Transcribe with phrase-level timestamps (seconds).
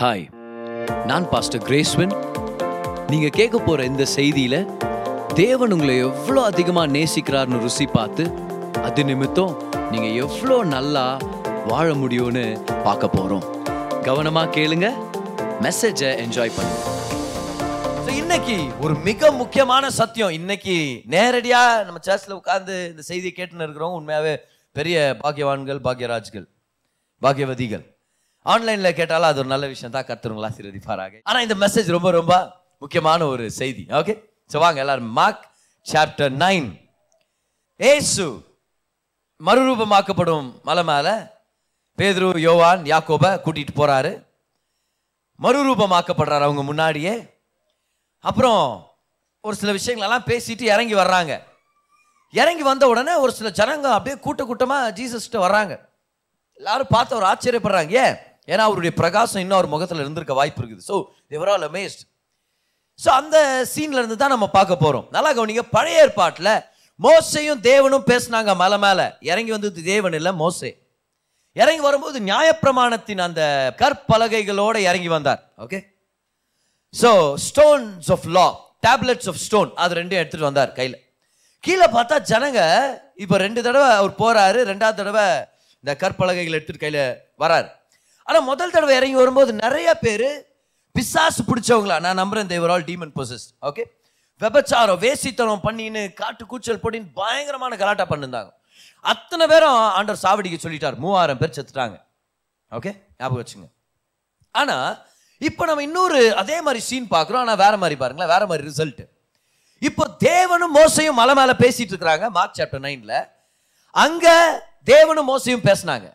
[0.00, 0.24] Hi
[1.08, 2.10] நான் pastor கிரேஸ்வன்
[3.10, 4.58] நீங்கள் கேட்க போகிற இந்த செய்தியில்
[5.40, 8.24] தேவன் உங்களை எவ்வளோ அதிகமாக நேசிக்கிறார்னு ருசி பார்த்து
[8.88, 9.54] அது நிமித்தம்
[9.92, 11.06] நீங்கள் எவ்வளோ நல்லா
[11.70, 12.44] வாழ முடியும்னு
[12.86, 13.46] பார்க்க போகிறோம்
[14.08, 14.90] கவனமா கேளுங்க
[15.66, 16.84] மெசேஜை என்ஜாய் பண்ணுங்க.
[18.20, 20.36] இன்னைக்கு ஒரு மிக முக்கியமான சத்தியம்.
[20.40, 20.78] இன்னைக்கு
[21.16, 24.36] நேரடியாக நம்ம சர்ச்ல உட்காந்து இந்த செய்தியை கேட்டுன்னு இருக்கிறோம் உண்மையாகவே
[24.72, 26.48] பெரிய பாக்கியவான்கள் பாக்கியராஜ்கள்
[27.22, 27.86] பாக்கியவதிகள்.
[28.52, 30.08] ஆன்லைனில் கேட்டாலும் அது ஒரு நல்ல விஷயம் தான்.
[30.10, 32.34] கத்துருங்களா சிறதிப்பாராக ஆனால் இந்த மெசேஜ் ரொம்ப ரொம்ப
[32.82, 33.82] முக்கியமான ஒரு செய்தி.
[34.00, 34.14] ஓகே
[34.50, 35.10] ஸோ வாங்க எல்லாரும்.
[35.20, 35.44] மார்க்
[35.86, 36.68] சாப்டர் நைன்
[37.80, 38.26] ஏசு
[39.40, 41.14] மறுரூபமாக்கப்படும் மலை மேலே
[41.98, 44.12] பேதுரு யோவான் யாக்கோப கூட்டிகிட்டு போகிறாரு
[45.44, 47.14] மறுரூபமாக்கப்படுறாரு அவங்க முன்னாடியே.
[48.24, 48.62] அப்புறம்
[49.44, 51.32] ஒரு சில விஷயங்களெல்லாம் பேசிட்டு இறங்கி வர்றாங்க.
[52.34, 55.74] இறங்கி வந்த உடனே ஒரு சில ஜனங்க அப்படியே கூட்ட கூட்டமாக ஜீசஸ்கிட்ட வர்றாங்க.
[56.60, 57.92] எல்லாரும் பார்த்து அவர் ஆச்சரியப்படுறாங்க.
[58.04, 58.16] ஏன்?
[58.48, 60.86] ஏன்னா அவருடைய பிரகாசம் இன்னும் அவர் முகத்தில் இருந்திருக்க வாய்ப்பு இருக்குது.
[60.90, 60.96] So
[61.32, 62.02] they were all amazed
[63.00, 63.36] so அந்த
[63.74, 66.52] சீன்ல இருந்து தான் நம்ம பார்க்க போகிறோம் நல்லா கவனிங்க பழைய ஏற்பாட்டில்
[67.00, 69.06] மோசையும் தேவனும் பேசினாங்க மலை மேலே.
[69.30, 70.70] இறங்கி வந்தது தேவன் இல்லை மோசே.
[71.56, 73.42] இறங்கி வரும்போது நியாயப்பிரமாணத்தின் அந்த
[73.82, 75.40] கற்பலகைகளோடு இறங்கி வந்தார்.
[75.64, 75.78] Okay
[76.94, 77.10] so
[77.48, 78.46] stones of law
[78.86, 80.98] tablets of stone அது ரெண்டையும் எடுத்துகிட்டு வந்தார் கையில்.
[81.64, 82.60] கீழே பார்த்தா ஜனங்க
[83.24, 85.26] இப்போ ரெண்டு தடவை அவர் போகிறாரு ரெண்டாவது தடவை
[85.84, 87.02] இந்த கற்பலகைகள் எடுத்துகிட்டு கையில்
[87.42, 87.68] வராரு.
[88.28, 90.28] ஆனால் முதல் தடவை இறங்கி வரும்போது நிறைய பேர்
[90.94, 91.96] பிசாசு பிடிச்சவங்களா?
[92.04, 93.82] நான் நம்புறேன் they were all demon possess okay
[94.40, 98.50] விபச்சாரம் வேசித்தனம் பண்ணின்னு காட்டு கூச்சல் போட்டின்னு பயங்கரமான கலாட்டா பண்ணிருந்தாங்க.
[99.04, 100.96] அத்தனை பேரும் ஆண்டர் சாவடிக்க சொல்லிட்டார்.
[101.04, 101.96] மூவாயிரம் பேர் செத்துட்டாங்க.
[102.72, 103.66] ஓகே ஞாபகம் வச்சுங்க.
[104.54, 104.90] ஆனால்
[105.40, 107.42] இப்போ நம்ம இன்னொரு அதே மாதிரி சீன் பார்க்குறோம்.
[107.44, 109.02] ஆனால் வேற மாதிரி பாருங்களேன் வேற மாதிரி ரிசல்ட்
[109.82, 113.18] இப்போ தேவனும் மோசையும் மலை மேலே பேசிட்டு இருக்கிறாங்க மார்க் சாப்டர் நைனில்
[114.04, 114.36] அங்கே
[114.92, 116.06] தேவனும் மோசையும் பேசினாங்க.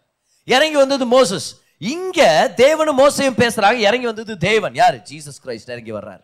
[0.48, 1.50] இறங்கி வந்தது மோசஸ்.
[1.82, 3.72] இங்க தேவனும் மோசையும் பேசுறாங்க.
[3.72, 4.74] இறங்கி வந்தது தேவன்.
[4.74, 5.02] யாரு?
[5.10, 6.22] ஜீசஸ் கிரைஸ்ட் இறங்கி வர்றார்.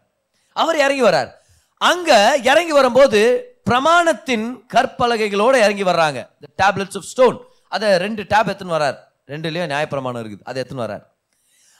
[0.53, 1.31] அவர் இறங்கி வர்றார்.
[1.77, 3.21] அங்க இறங்கி வரும்போது
[3.69, 6.29] பிரமாணத்தின் கற்பலகைகளோட இறங்கி வர்றாங்க.
[6.61, 8.97] டேப்லெட்ஸ் ஆஃப் ஸ்டோன் அதை ரெண்டு டேப் எத்துன்னு வர்றார்.
[9.27, 10.43] ரெண்டுலயும் நியாயப்பிரமாணம் இருக்குது.
[10.43, 11.03] அதை எத்துன்னு வர்றார்.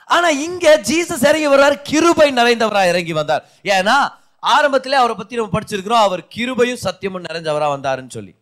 [0.06, 1.81] ஆனா இங்க ஜீசஸ் இறங்கி வர்றார்.
[1.84, 3.46] கிருபை நிறைந்தவரா இறங்கி வந்தார்.
[3.63, 4.09] ஏன்னா
[4.41, 6.03] ஆரம்பத்திலே அவரை பத்தி நம்ம படிச்சிருக்கிறோம்.
[6.03, 8.35] அவர் கிருபையும் சத்தியமும் நிறைஞ்சவரா வந்தாருன்னு சொல்லி.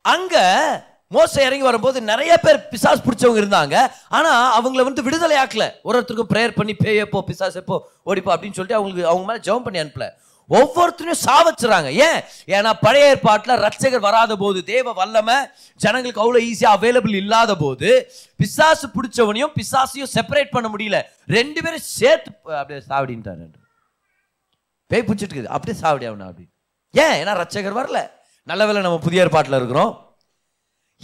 [0.00, 3.76] அங்க மோச இறங்கி வரும்போது நிறைய பேர் பிசாஸ் பிடிச்சவங்க இருந்தாங்க.
[4.16, 5.64] ஆனால் அவங்கள வந்து விடுதலை ஆக்கல.
[5.88, 7.76] ஒருத்தருக்கும் ப்ரேயர் பண்ணி பேய எப்போ பிசாஸ் எப்போ
[8.10, 10.06] ஓடிப்போ அப்படின்னு சொல்லிட்டு அவங்களுக்கு அவங்க மேலே ஜெபம் பண்ணி அனுப்பல.
[10.58, 11.88] ஒவ்வொருத்தரையும் சாவச்சுறாங்க.
[12.06, 12.20] ஏன்?
[12.56, 15.36] ஏன்னா பழைய ஏற்பாட்டில் ரட்சகர் வராத போது தேவ வல்லமை
[15.80, 17.90] ஜனங்களுக்கு அவ்வளோ ஈஸியாக அவைலபிள் இல்லாத போது
[18.42, 21.00] பிசாசு பிடிச்சவனையும் பிசாசையும் செப்பரேட் பண்ண முடியல.
[21.36, 23.46] ரெண்டு பேரும் சேர்த்து அப்படியே சாவடின்ட்டாரு.
[24.90, 25.52] பேய் பிடிச்சிட்டு இருக்குது.
[25.56, 26.46] அப்படியே சாவடி அவனா அப்படி
[26.94, 27.16] ஏன்?
[27.22, 28.00] ஏன்னா ரட்சகர் வரல.
[28.52, 29.92] நல்ல வேலை நம்ம புதிய ஏற்பாட்டில் இருக்கிறோம்.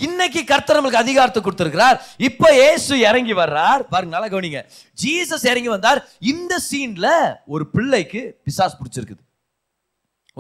[0.05, 1.97] இன்னைக்கு கர்த்தர் நம்மளுக்கு அதிகாரத்தை கொடுத்திருக்கிறார்.
[2.29, 3.83] இப்ப ஏசு இறங்கி வர்றார்.
[3.93, 4.61] பாருங்க நல்லா கவனிங்க.
[5.03, 6.01] ஜீசஸ் இறங்கி வந்தார்.
[6.33, 7.09] இந்த சீன்ல
[7.55, 9.23] ஒரு பிள்ளைக்கு பிசாஸ் பிடிச்சிருக்குது.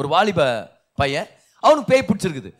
[0.00, 0.40] ஒரு வாலிப
[1.00, 1.28] பையன்
[1.62, 2.52] அவனுக்கு பேய் பிடிச்சிருக்குது.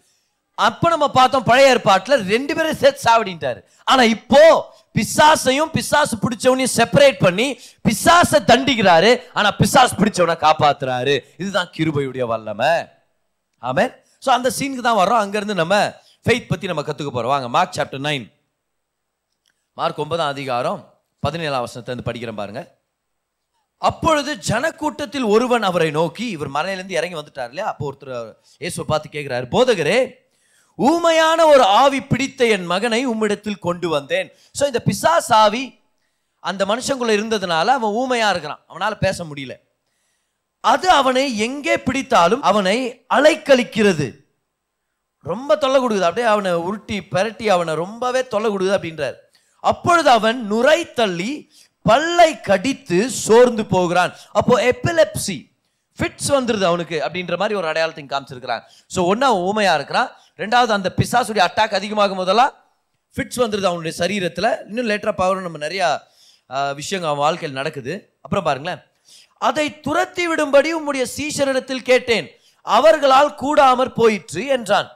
[0.66, 4.42] அப்ப நம்ம பார்த்தோம் பழைய ஏற்பாட்டில் ரெண்டு பேரும் சேர்த்து சாவடிட்டாரு ஆனா இப்போ
[4.98, 7.46] பிசாசையும் பிசாசு பிடிச்சவனையும் செப்பரேட் பண்ணி
[7.86, 9.10] பிசாசை தண்டிக்கிறாரு.
[9.38, 11.16] ஆனா பிசாஸ் பிடிச்சவனை காப்பாத்துறாரு.
[11.42, 12.72] இதுதான் கிருபையுடைய வல்லமை.
[13.62, 13.84] ஆமே
[14.24, 15.76] ஸோ அந்த சீனுக்கு தான் வரோம் அங்கேருந்து நம்ம
[16.26, 18.24] ஃபெய்த் பற்றி நம்ம கற்றுக்க போகிறோம் வாங்க மார்க் சாப்டர் நைன்
[19.78, 20.80] மார்க் ஒன்பதாம் அதிகாரம்
[21.24, 22.62] பதினேழாம் வருஷத்துலேருந்து இருந்து படிக்கிறேன் பாருங்க.
[23.88, 27.68] அப்பொழுது ஜனக்கூட்டத்தில் ஒருவன் அவரை நோக்கி இவர் மலையிலேருந்து இறங்கி வந்துட்டார் இல்லையா?
[27.72, 28.12] அப்போ ஒருத்தர்
[28.62, 29.98] இயேசுவை பார்த்து கேட்குறாரு போதகரே
[30.78, 34.28] ஊமையான ஒரு ஆவி பிடித்த என் மகனை உம்மிடத்தில் கொண்டு வந்தேன்.
[34.58, 35.64] ஸோ இந்த பிசாஸ் ஆவி
[36.50, 38.62] அந்த மனுஷங்குள்ள இருந்ததுனால அவன் ஊமையாக இருக்கிறான்.
[38.70, 39.54] அவனால் பேச முடியல.
[40.64, 42.78] அது அவனை எங்கே பிடித்தாலும் அவனை
[43.16, 44.08] அலைக்கழிக்கிறது.
[45.32, 46.08] ரொம்ப தொல்லை கொடுக்குது.
[46.08, 49.16] அப்படியே அவனை உருட்டி பரட்டி அவனை ரொம்பவே தொல்லை கொடுக்குது அப்படின்றார்.
[49.72, 51.30] அப்பொழுது அவன் நுரை தள்ளி
[51.88, 54.12] பல்லை கடித்து சோர்ந்து போகிறான்.
[54.38, 55.36] அப்போ எப்பிலெப்சி
[55.98, 58.64] ஃபிட்ஸ் வந்துருது அவனுக்கு அப்படின்ற மாதிரி ஒரு அடையாளத்தையும் காமிச்சிருக்கிறான்.
[58.94, 60.08] ஸோ ஒன்று அவன் ஊமையா இருக்கிறான்.
[60.42, 62.52] ரெண்டாவது அந்த பிசாசுடைய அட்டாக் அதிகமாகும் போதெல்லாம்
[63.14, 64.50] ஃபிட்ஸ் வந்துருது அவனுடைய சரீரத்தில்.
[64.70, 65.88] இன்னும் லேட்டராக பார்க்குறோம் நம்ம நிறையா
[66.80, 67.94] விஷயங்கள் அவன் வாழ்க்கையில் நடக்குது.
[68.24, 68.82] அப்புறம் பாருங்களேன்.
[69.48, 72.26] அதை துரத்தி விடும்படி உம்முடைய சீஷரிடத்தில் கேட்டேன்.
[72.66, 74.88] அவர்களால் கூடாமற் போயிற்று என்றான்.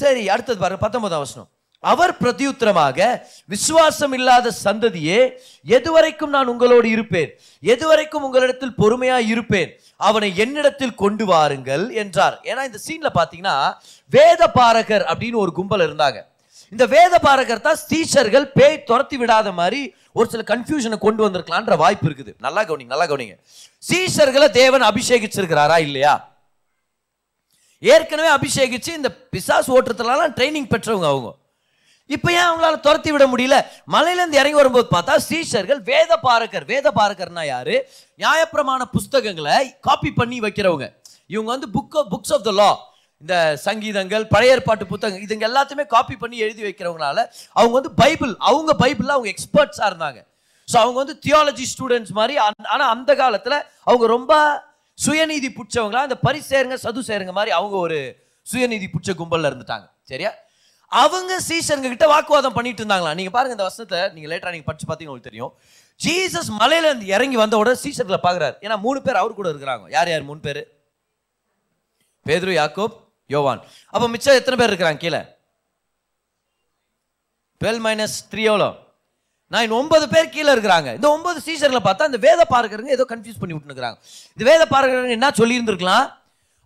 [0.00, 1.50] சரி அடுத்தது பாருங்க பத்தொன்பதாம் வசனம்.
[1.84, 2.98] அவர் பிரதியுத்தரமாக
[3.52, 5.20] விசுவாசம் இல்லாத சந்ததியே
[5.76, 7.30] எதுவரைக்கும் நான் உங்களோடு இருப்பேன்.
[7.74, 9.70] எதுவரைக்கும் உங்களிடத்தில் பொறுமையாக இருப்பேன்.
[10.08, 12.36] அவனை என்னிடத்தில் கொண்டு வாருங்கள் என்றார்.
[12.50, 13.56] ஏன்னா இந்த சீன்ல பாத்தீங்கன்னா
[14.12, 16.20] வேத பாரகர் அப்படின்னு ஒரு கும்பல் இருந்தாங்க.
[16.72, 19.80] இந்த வேத பாரகர் தான் ஸ்டீச்சர்கள் பேய் துரத்தி விடாத மாதிரி
[20.18, 22.32] ஒரு சில கன்ஃபியூஷனை கொண்டு வந்திருக்கலான்ற வாய்ப்பு இருக்குது.
[22.46, 23.36] நல்லா கவனிங்க நல்லா கவனிங்க.
[23.88, 26.14] சீஷர்களை தேவன் அபிஷேகிச்சிருக்கிறாரா இல்லையா?
[27.82, 31.30] ஏற்கனவே அபிஷேகிச்சு இந்த பிசாஸ் ஓட்டுறதுலலாம் ட்ரைனிங் பெற்றவங்க அவங்க.
[32.14, 33.56] இப்போ ஏன் அவங்களால துரத்தி விட முடியல?
[33.94, 37.76] மலையிலேருந்து இறங்கி வரும்போது பார்த்தா சீஷர்கள் வேத பாரகர் வேத பாரகர்னா யாரு?
[38.22, 39.58] நியாயப்பிரமாண புஸ்தகங்களை
[39.88, 40.88] காப்பி பண்ணி வைக்கிறவங்க.
[41.34, 42.70] இவங்க வந்து book books of the law
[43.22, 43.36] இந்த
[43.66, 47.18] சங்கீதங்கள் பழைய ஏற்பாட்டு புத்தகம் இதுங்க எல்லாத்தையுமே காப்பி பண்ணி எழுதி வைக்கிறவங்களால
[47.58, 50.20] அவங்க வந்து பைபிள் அவங்க பைபிளில் அவங்க எக்ஸ்பர்ட்ஸாக இருந்தாங்க.
[50.68, 52.34] ஸோ அவங்க வந்து தியாலஜி ஸ்டூடெண்ட்ஸ் மாதிரி
[52.72, 53.58] ஆனால் அந்த காலத்தில்
[53.88, 54.32] அவங்க ரொம்ப
[55.04, 57.98] சுயநீதி பிடிச்சவங்களா அந்த பரிசேருங்க சது சேருங்க மாதிரி அவங்க ஒரு
[58.52, 59.86] சுயநீதி பிடிச்ச கும்பலில் இருந்துட்டாங்க.
[60.02, 60.34] சரியா?
[60.86, 65.12] அவங்க சீஷருங்க கிட்ட வாக்குவாதம் பண்ணிட்டு இருந்தாங்களா நீங்க பாருங்க இந்த வசனத்தை நீங்க லேட்டரா நீங்க படிச்சு பார்த்தீங்கன்னா
[65.12, 65.52] உங்களுக்கு தெரியும்.
[66.04, 69.90] ஜீசஸ் மலையில இருந்து இறங்கி வந்த உடனே சீசர்களை பாக்குறாரு ஏன்னா மூணு பேர் அவர் கூட இருக்கிறாங்க.
[69.90, 70.22] யார் யார்?
[70.22, 70.60] மூணு பேர்?
[72.26, 72.96] பேதுரு யாக்கோப்
[73.26, 73.62] யோவான்.
[73.88, 75.20] அப்ப மிச்சம் எத்தனை பேர் இருக்கிறாங்க கீழே?
[77.64, 78.76] டுவெல் மைனஸ் த்ரீ எவ்வளோ?
[79.52, 80.90] நான் ஒன்பது பேர் கீழே இருக்கிறாங்க.
[80.98, 83.98] இந்த ஒன்பது சீசனில் பார்த்தா இந்த வேத பார்க்கறவங்க ஏதோ கன்ஃபியூஸ் பண்ணி விட்டுருக்காங்க
[84.34, 86.06] இந்த வேத பார்க்கறவங்க என்ன சொல்லியிருந்துருக்கலாம்?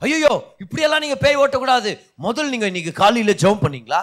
[0.03, 0.35] ஐயோ
[0.65, 1.91] இப்படியெல்லாம் நீங்கள் பேய் ஓட்டக்கூடாது.
[2.27, 4.03] முதல் நீங்கள் இன்னைக்கு காலையில் ஜெபம் பண்ணீங்களா?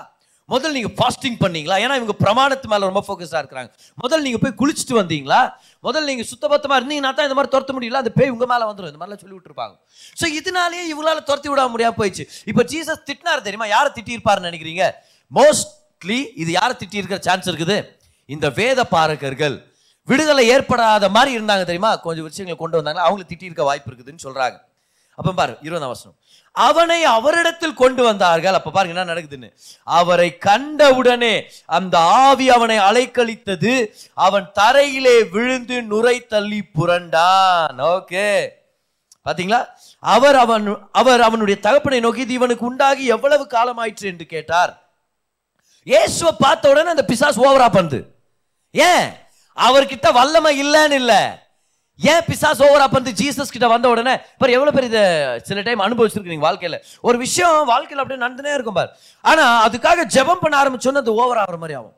[0.54, 1.76] முதல் நீங்கள் ஃபாஸ்டிங் பண்ணீங்களா?
[1.84, 3.70] ஏன்னா இவங்க பிரமாணத்து மேலே ரொம்ப ஃபோக்கஸாக இருக்கிறாங்க.
[4.04, 5.40] முதல் நீங்கள் போய் குளிச்சுட்டு வந்தீங்களா?
[5.88, 9.00] முதல் நீங்கள் சுத்தபத்தமாக இருந்தீங்கன்னா தான் இந்த மாதிரி துரத்த முடியல அந்த பேய் உங்கள் மேலே வந்துடும் இந்த
[9.02, 9.76] மாதிரிலாம் சொல்லி விட்டுருப்பாங்க.
[10.20, 12.26] ஸோ இதனாலேயே இவங்களால துரத்தி விட முடியாம போயிடுச்சு.
[12.52, 13.68] இப்போ ஜீசஸ் திட்டினார் தெரியுமா?
[13.76, 14.86] யாரை திட்டியிருப்பாருன்னு நினைக்கிறீங்க?
[15.40, 17.78] மோஸ்ட்லி இது யாரை திட்டியிருக்கிற சான்ஸ் இருக்குது?
[18.26, 19.72] இந்த வேத பாரகர்கள்
[20.02, 21.96] விடுதலை ஏற்படாத மாதிரி இருந்தாங்க தெரியுமா?
[21.96, 24.58] கொஞ்சம் விஷயங்களை கொண்டு வந்தாங்க அவங்களை திட்டி இருக்க வாய்ப்பு இருக்குதுன்னு சொல்றாங்க.
[25.16, 26.18] அப்போ பாரு இருபதாம் வசனம்.
[26.52, 28.54] அவனை அவரிடத்தில் கொண்டு வந்தார்கள்.
[28.54, 29.54] அப்ப பாருங்க என்ன நடக்குதுன்னு.
[29.84, 37.78] அவரை கண்டவுடனே அந்த ஆவி அவனை அலைக்கழித்தது அவன் தரையிலே விழுந்து நுரை தள்ளி புரண்டான்.
[37.78, 38.48] ஓகே.
[39.26, 39.66] பாத்தீங்களா?
[40.00, 44.92] அவர் அவன் அவர் அவனுடைய தகப்பனை நோக்கி "இது இவனுக்கு உண்டாகி எவ்வளவு காலம் ஆயிற்று என்று கேட்டார்.
[45.84, 48.13] இயேசுவை பார்த்த உடனே அந்த பிசாஸ் ஓவரா பண்ணுது
[48.74, 49.08] ஏன்?
[49.58, 51.22] அவர்கிட்ட வல்லமை இல்லைன்னு இல்லை.
[52.00, 55.04] ஏன் பிசாஸ் ஓவரா வந்து ஜீசஸ் கிட்ட வந்த உடனே பார் எவ்வளோ பேர் இதை
[55.48, 56.78] சில டைம் அனுபவிச்சிருக்கீங்க வாழ்க்கையில்?
[57.02, 58.90] ஒரு விஷயம் வாழ்க்கையில் அப்படியே நடந்துனே இருக்கும் பாரு.
[59.22, 61.96] ஆனால் அதுக்காக ஜெபம் பண்ண ஆரம்பிச்சோன்னு அது ஓவர் ஆகிற மாதிரி ஆகும்.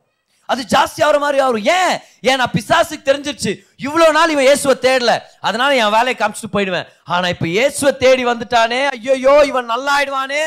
[0.48, 1.64] அது ஜாஸ்தி ஆகிற மாதிரி ஆகும்.
[1.78, 1.94] ஏன்?
[2.28, 3.52] ஏன் நான் பிசாசுக்கு தெரிஞ்சிருச்சு.
[3.86, 5.12] இவ்வளோ நாள் இவன் இயேசுவை தேடல.
[5.40, 6.86] அதனால என் வேலையை காமிச்சிட்டு போயிடுவேன்.
[7.04, 8.80] ஆனால் இப்போ இயேசுவை தேடி வந்துட்டானே.
[8.96, 10.44] ஐயோ இவன் நல்லா ஆயிடுவானே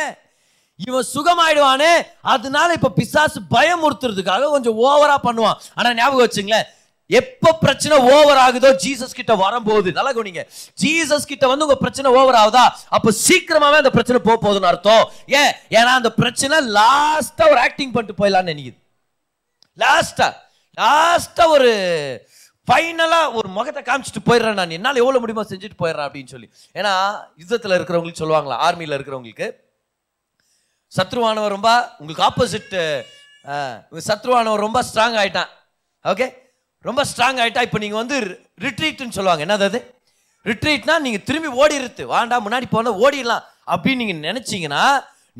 [0.88, 1.94] இவன் சுகமாயிடுவானே.
[2.22, 5.58] அதனால இப்ப பிசாசு பயமுறுத்துறதுக்காக கொஞ்சம் ஓவரா பண்ணுவான்.
[5.76, 6.68] ஆனா ஞாபகம் வச்சுங்களேன்.
[7.10, 10.44] எப்ப பிரச்சனை ஓவர் ஆகுதோ ஜீசஸ் கிட்ட வரும்போது நல்லா கவனிங்க.
[10.82, 12.66] ஜீசஸ் கிட்ட வந்து உங்க பிரச்சனை ஓவர் ஆகுதா?
[12.90, 15.04] அப்ப சீக்கிரமாவே அந்த பிரச்சனை போக போகுதுன்னு அர்த்தம்.
[15.26, 15.52] ஏன்?
[15.70, 18.78] ஏன்னா அந்த பிரச்சனை லாஸ்டா ஒரு ஆக்டிங் பண்ணிட்டு போயிடலாம்னு நினைக்குது.
[19.78, 20.28] லாஸ்டா
[20.82, 21.72] லாஸ்டா ஒரு
[22.68, 24.70] ஃபைனலா ஒரு முகத்தை காமிச்சிட்டு போயிடுறேன் நான்.
[24.70, 26.50] என்னால எவ்வளவு முடியுமோ செஞ்சுட்டு போயிடுறேன் அப்படின்னு சொல்லி.
[26.74, 26.94] ஏன்னா
[27.38, 28.58] யுத்தத்தில் இருக்கிறவங்களுக்கு சொல்லுவாங்களா?
[28.68, 29.48] ஆர்மியில் இருக்கிறவங்களுக்கு.
[30.98, 31.70] சத்ருவானவர் ரொம்ப
[32.00, 32.76] உங்களுக்கு ஆப்போசிட்
[34.10, 35.50] சத்ருவானவர் ரொம்ப ஸ்ட்ராங் ஆகிட்டான்
[36.06, 36.28] ஓகே
[36.86, 38.18] ரொம்ப ஸ்ட்ராங் ஆகிட்டா இப்போ நீங்கள் வந்து
[38.66, 39.44] ரிட்ரீட்னு சொல்லுவாங்க.
[39.46, 39.80] என்னது அது?
[40.50, 42.04] ரிட்ரீட்னா நீங்கள் திரும்பி ஓடிடுறது.
[42.12, 43.46] வாண்டா முன்னாடி போனால் ஓடிடலாம்.
[43.74, 44.84] அப்படின்னு நீங்கள் நினச்சிங்கன்னா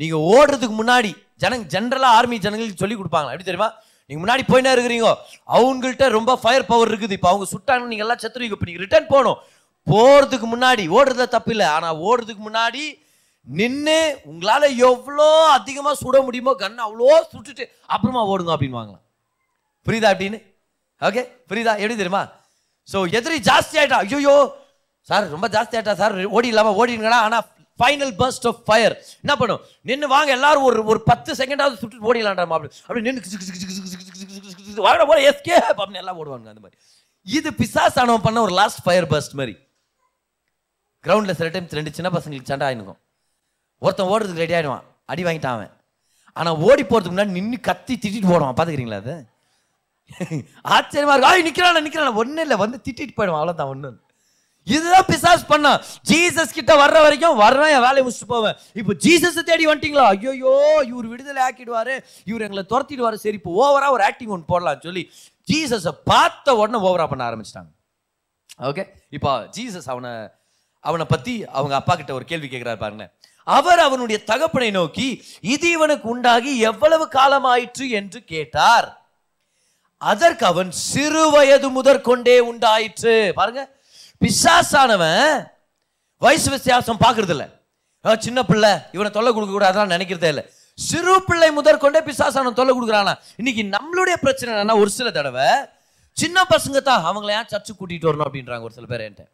[0.00, 1.10] நீங்கள் ஓடுறதுக்கு முன்னாடி
[1.42, 3.70] ஜனங்க ஜென்ரலாக ஆர்மி ஜனங்களுக்கு சொல்லி கொடுப்பாங்க எப்படி தெரியுமா?
[4.10, 5.10] நீங்கள் முன்னாடி போயினா இருக்கிறீங்க.
[5.56, 7.16] அவங்கள்ட்ட ரொம்ப ஃபயர் பவர் இருக்குது.
[7.18, 9.38] இப்போ அவங்க சுட்டாங்க நீங்கள் எல்லாம் செத்துருவீங்க இப்போ நீங்கள் ரிட்டர்ன் போகணும்.
[9.86, 12.82] போகிறதுக்கு முன்னாடி ஓடுறத தப்பு இல்லை ஆனால் ஓடுறதுக்கு முன்னாடி
[13.46, 13.98] நின்று
[14.30, 17.64] உங்களால் எவ்வளோ அதிகமாக சுட முடியுமோ கண்ணை அவ்வளோ சுட்டுட்டு
[17.94, 19.04] அப்புறமா ஓடுங்க அப்படின்னு வாங்கலாம்
[19.86, 20.38] புரியுதா அப்படின்னு?
[21.02, 21.72] ஓகே புரியுதா?
[21.82, 22.22] எப்படி தெரியுமா?
[22.88, 24.34] ஸோ எதிரி ஜாஸ்தி ஆகிட்டா ஐயோ
[25.08, 27.44] சார் ரொம்ப ஜாஸ்தி ஆகிட்டா சார் ஓடி இல்லாமல் ஓடிங்கடா ஆனால்
[27.80, 28.94] ஃபைனல் பர்ஸ்ட் ஆஃப் ஃபயர்
[29.24, 29.60] என்ன பண்ணும்?
[29.88, 35.56] நின்று வாங்க எல்லாரும் ஒரு ஒரு பத்து செகண்டாவது சுட்டு ஓடிடலாம்டா அப்படி அப்படி நின்று வாங்க போல எஸ்கே
[35.68, 36.76] அப்படின்னு எல்லாம் ஓடுவாங்க அந்த மாதிரி.
[37.26, 39.54] இது பிசாசானவன் பண்ண ஒரு லாஸ்ட் ஃபயர் பர்ஸ்ட் மாதிரி.
[41.04, 43.00] கிரவுண்டில் சில டைம் ரெண்டு சின்ன பசங்களுக்கு சண்டை ஆயிருக்கும்
[43.84, 45.72] ஒருத்தன் ஓடுறதுக்கு ரெடி ஆகிடுவான் அடி வாங்கிட்டான் அவன்.
[46.36, 49.16] ஆனால் ஓடி போகிறதுக்கு முன்னாடி நின்று கத்தி திட்டிட்டு போடுவான் பார்த்துக்கிறீங்களா அது?
[50.74, 51.32] ஆச்சரியமா இருக்கும்.
[51.32, 52.56] ஆய் நிற்கிறான் நிற்கிறான் ஒன்றும் இல்லை.
[52.62, 53.42] வந்து திட்டிட்டு போயிடுவான்.
[53.42, 53.90] அவ்வளோதான் ஒன்று
[54.66, 58.56] இதுதான் பிசாஸ் பண்ணான் ஜீசஸ் கிட்ட வர்ற வரைக்கும் வர்றேன் என் வேலையை முடிச்சுட்டு போவேன்.
[58.80, 60.04] இப்போ ஜீசஸ் தேடி வந்துட்டீங்களா?
[60.14, 60.32] ஐயோ
[60.90, 61.94] இவர் விடுதலை ஆக்கிடுவாரு.
[62.30, 63.16] இவர் எங்களை துரத்திடுவாரு.
[63.24, 65.04] சரி இப்போ ஓவரா ஒரு ஆக்டிங் ஒன்று போடலாம்னு சொல்லி
[65.48, 67.70] ஜீசஸை பார்த்த உடனே ஓவரா பண்ண ஆரம்பிச்சிட்டாங்க.
[68.70, 68.84] ஓகே
[69.16, 70.12] இப்போ ஜீசஸ் அவனை
[70.84, 73.06] அவனை பத்தி அவங்க அப்பா கிட்ட ஒரு கேள்வி கேட்கிறாரு பாருங்க
[73.56, 75.08] அவர் அவனுடைய தகப்பனை நோக்கி
[75.54, 77.84] இது இவனுக்கு உண்டாகி எவ்வளவு காலமாயிற்று?
[78.00, 78.88] என்று கேட்டார்.
[80.00, 83.16] அதற்கு அவன் சிறு வயது முதற்கொண்டே உண்டாயிற்று.
[83.38, 83.62] பாருங்க.
[84.20, 85.24] பிசாசானவன்
[86.22, 87.48] வயசு வித்தியாசம் பார்க்கறது இல்லை
[88.26, 90.44] சின்ன பிள்ளை இவனை தொல்லை கொடுக்க கூடாது நினைக்கிறதே இல்லை.
[90.78, 93.14] சிறு பிள்ளை முதற்கொண்டே பிசாசான தொல்லை கொடுக்குறானா?
[93.40, 95.48] இன்னைக்கு நம்மளுடைய பிரச்சனை என்னன்னா ஒரு சில தடவை
[96.16, 98.26] சின்ன பசங்க தான் அவங்கள ஏன் சர்ச்சு கூட்டிட்டு வரணும்?
[98.28, 99.26] அப்படின்றாங்க ஒரு சில பேர் என்கிட்ட.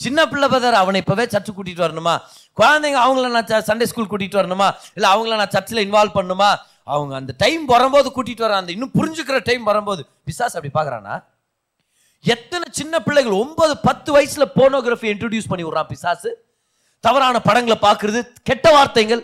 [0.00, 2.14] சின்ன பிள்ளை பதர் அவனை இப்பவே சர்ச்சு கூட்டிட்டு வரணுமா?
[2.56, 4.68] குழந்தைங்க அவங்கள நான் சண்டே ஸ்கூல் கூட்டிட்டு வரணுமா?
[4.96, 6.50] இல்ல அவங்கள நான் சர்ச்சில் இன்வால்வ் பண்ணணுமா
[6.92, 11.16] அவங்க அந்த டைம் வரும்போது கூட்டிட்டு வர அந்த இன்னும் புரிஞ்சுக்கிற டைம் வரும்போது பிசாஸ் அப்படி பார்க்கறானா
[12.24, 16.30] எத்தனை சின்ன பிள்ளைகள் ஒன்பது பத்து வயசுல போனோகிராஃபி இன்ட்ரடியூஸ் பண்ணி விடுறான் பிசாசு?
[17.04, 19.22] தவறான படங்களை பார்க்குறது கெட்ட வார்த்தைகள்.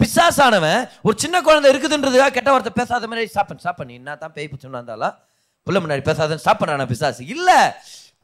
[0.00, 4.32] பிசாசானவன் ஒரு சின்ன குழந்தை இருக்குதுன்றதுக்காக கெட்ட வார்த்தை பேசாத மாதிரி ஸ்டாப் பண்ணி ஸ்டாப் பண்ணி என்ன தான்
[4.36, 5.14] பேய் பிடிச்சோம்னா இருந்தாலும்
[5.66, 7.20] பிள்ளை முன்னாடி பேசாத ஸ்டாப் பண்றான பிசாசு?
[7.34, 7.58] இல்லை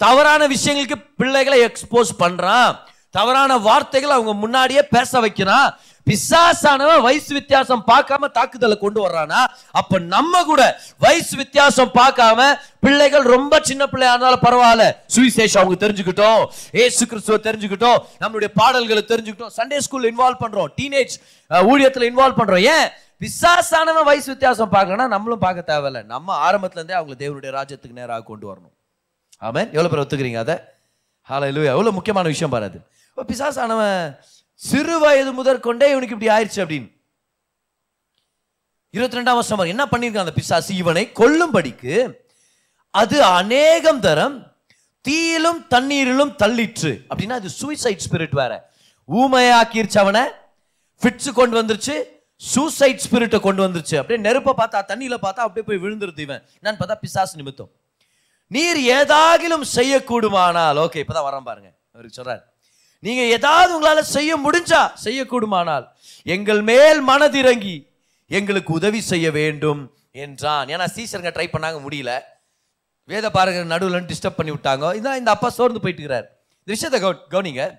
[0.00, 2.76] தவறான விஷயங்களுக்கு பிள்ளைகளை எக்ஸ்போஸ் பண்றான்.
[3.10, 5.78] தவறான வார்த்தைகளை அவங்க முன்னாடியே பேச வைக்கிறான்.
[6.04, 9.40] பிசாசானவன் வயசு வித்தியாசம் பார்க்காம தாக்குதலை கொண்டு வர்றானா?
[9.70, 14.86] அப்ப நம்ம கூட வயசு வித்தியாசம் பார்க்காம பிள்ளைகள் ரொம்ப சின்ன பிள்ளையா இருந்தாலும் பரவாயில்ல.
[15.16, 16.46] சுவிசேஷம் அவங்க தெரிஞ்சுக்கிட்டோம்.
[16.72, 17.98] ஏசு கிறிஸ்துவ தெரிஞ்சுக்கிட்டோம்.
[18.20, 19.52] நம்மளுடைய பாடல்களை தெரிஞ்சுக்கிட்டோம்.
[19.56, 20.72] சண்டே ஸ்கூல் இன்வால்வ் பண்றோம்.
[20.80, 21.14] டீனேஜ்
[21.50, 22.62] ஊழியத்துல இன்வால்வ் பண்றோம்.
[22.62, 22.90] ஏன்?
[23.20, 26.04] பிசாசானவன் வயசு வித்தியாசம் பார்க்கலன்னா நம்மளும் பார்க்க தேவையில்ல.
[26.04, 28.78] நம்ம ஆரம்பத்துல இருந்தே அவங்களை தேவனுடைய ராஜ்யத்துக்கு நேராக கொண்டு வரணும்.
[29.40, 30.56] ஆமாம் எவ்வளோ பேர் ஒத்துக்கிறீங்க அதை?
[31.22, 32.78] ஹாலை இல்லையா எவ்வளோ முக்கியமான விஷயம் பாரு அது.
[33.16, 34.18] பிசாஸ் பிசாசானவன்
[34.54, 36.88] சிறு வயது முதற் கொண்டே இவனுக்கு இப்படி ஆயிடுச்சு அப்படின்னு.
[38.90, 40.74] இருபத்தி ரெண்டாம் வருஷம் என்ன பண்ணியிருக்கான் அந்த பிசாசு?
[40.74, 42.12] இவனை கொல்லும்படிக்கு
[42.90, 44.52] அது அநேகம் தரம்
[45.08, 47.04] தீயிலும் தண்ணீரிலும் தள்ளிற்று.
[47.10, 48.70] அப்படின்னா அது சூசைட் ஸ்பிரிட் வேற.
[49.08, 50.22] ஊமையாக்கிருச்சு அவனை.
[51.02, 52.02] ஃபிட்ஸு கொண்டு வந்துருச்சு.
[52.36, 53.96] சூசைட் ஸ்பிரிட்டை கொண்டு வந்துருச்சு.
[53.96, 56.42] அப்படியே நெருப்பை பார்த்தா தண்ணியில் பார்த்தா அப்படியே போய் விழுந்துருது இவன்.
[56.62, 57.70] என்னன்னு பார்த்தா பிசாசு நிமித்தம்.
[58.54, 61.68] நீர் ஏதாகிலும் செய்யக்கூடுமானால் ஓகே இப்போதான் வரேன் பாருங்க.
[61.92, 62.42] அவருக்கு சொல்றாரு.
[62.98, 65.86] நீங்க ஏதாவது உங்களால செய்ய முடிஞ்சா செய்யக்கூடுமானால்
[66.24, 67.76] எங்கள் மேல் மனதிறங்கி
[68.28, 69.80] எங்களுக்கு உதவி செய்ய வேண்டும்
[70.12, 70.68] என்றான்.
[70.68, 72.20] ஏன்னா சீசருங்க ட்ரை பண்ணாங்க முடியல.
[73.04, 74.84] வேத பாருங்க நடுவில் டிஸ்டர்ப் பண்ணி விட்டாங்க.
[74.98, 76.26] இதான் இந்த அப்பா சோர்ந்து போயிட்டு இருக்கிறார்.
[76.64, 76.98] இந்த விஷயத்தை
[77.30, 77.78] கவனிங்க.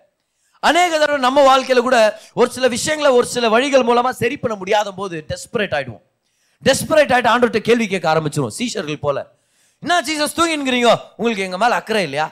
[0.59, 4.91] அநேக தடவை நம்ம வாழ்க்கையில கூட ஒரு சில விஷயங்களை ஒரு சில வழிகள் மூலமா சரி பண்ண முடியாத
[4.91, 6.03] போது டெஸ்பரேட் ஆயிடுவோம்.
[6.63, 8.55] டெஸ்பரேட் ஆயிட்டு ஆண்டோட்ட கேள்வி கேட்க ஆரம்பிச்சிருவோம்.
[8.57, 9.39] சீஷர்கள் போல.
[9.83, 12.25] என்ன ஜீசஸ் தூங்கிங்கிறீங்க உங்களுக்கு எங்க மேல அக்கறை இல்லையா?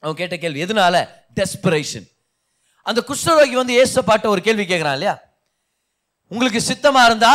[0.00, 0.96] அவன் கேட்ட கேள்வி எதனால?
[1.34, 2.06] டெஸ்பிரேஷன்
[2.82, 5.18] அந்த குஷ்டரோகி வந்து ஏச பாட்ட ஒரு கேள்வி கேட்கிறான் இல்லையா?
[6.30, 7.34] உங்களுக்கு சித்தமா இருந்தா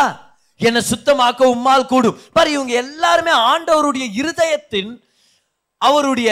[0.59, 2.19] என்னை சுத்தமாக்க உம்மால் கூடும்.
[2.33, 4.91] பாரு இவங்க எல்லாருமே ஆண்டவருடைய இருதயத்தின்
[5.87, 6.31] அவருடைய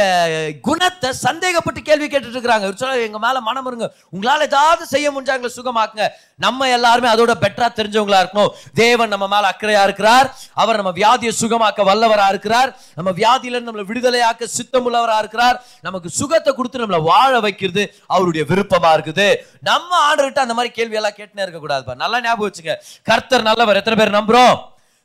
[0.67, 3.87] குணத்தை சந்தேகப்பட்டு கேள்வி கேட்டுட்டு இருக்கிறாங்க இவர் எங்க மேல மனம் இருங்க.
[4.15, 6.07] உங்களால ஏதாவது செய்ய முடிஞ்சா எங்களை சுகமாக்குங்க.
[6.45, 8.51] நம்ம எல்லாருமே அதோட பெட்டரா தெரிஞ்சவங்களா இருக்கணும்.
[8.81, 10.27] தேவன் நம்ம மேல அக்கறையா இருக்கிறார்.
[10.61, 12.71] அவர் நம்ம வியாதியை சுகமாக்க வல்லவரா இருக்கிறார்.
[12.97, 15.59] நம்ம வியாதியில இருந்து நம்மளை விடுதலையாக்க சித்தமுள்ளவரா இருக்கிறார்.
[15.81, 19.29] நமக்கு சுகத்தை கொடுத்து நம்மளை வாழ வைக்கிறது அவருடைய விருப்பமா இருக்குது.
[19.71, 22.75] நம்ம ஆண்டுகிட்ட அந்த மாதிரி கேள்வி எல்லாம் கேட்டுனே இருக்க கூடாதுப்பா நல்லா ஞாபகம் வச்சுங்க.
[23.11, 23.79] கர்த்தர் நல்லவர்.
[23.81, 24.55] எத்தனை பேர் நம்புறோம்?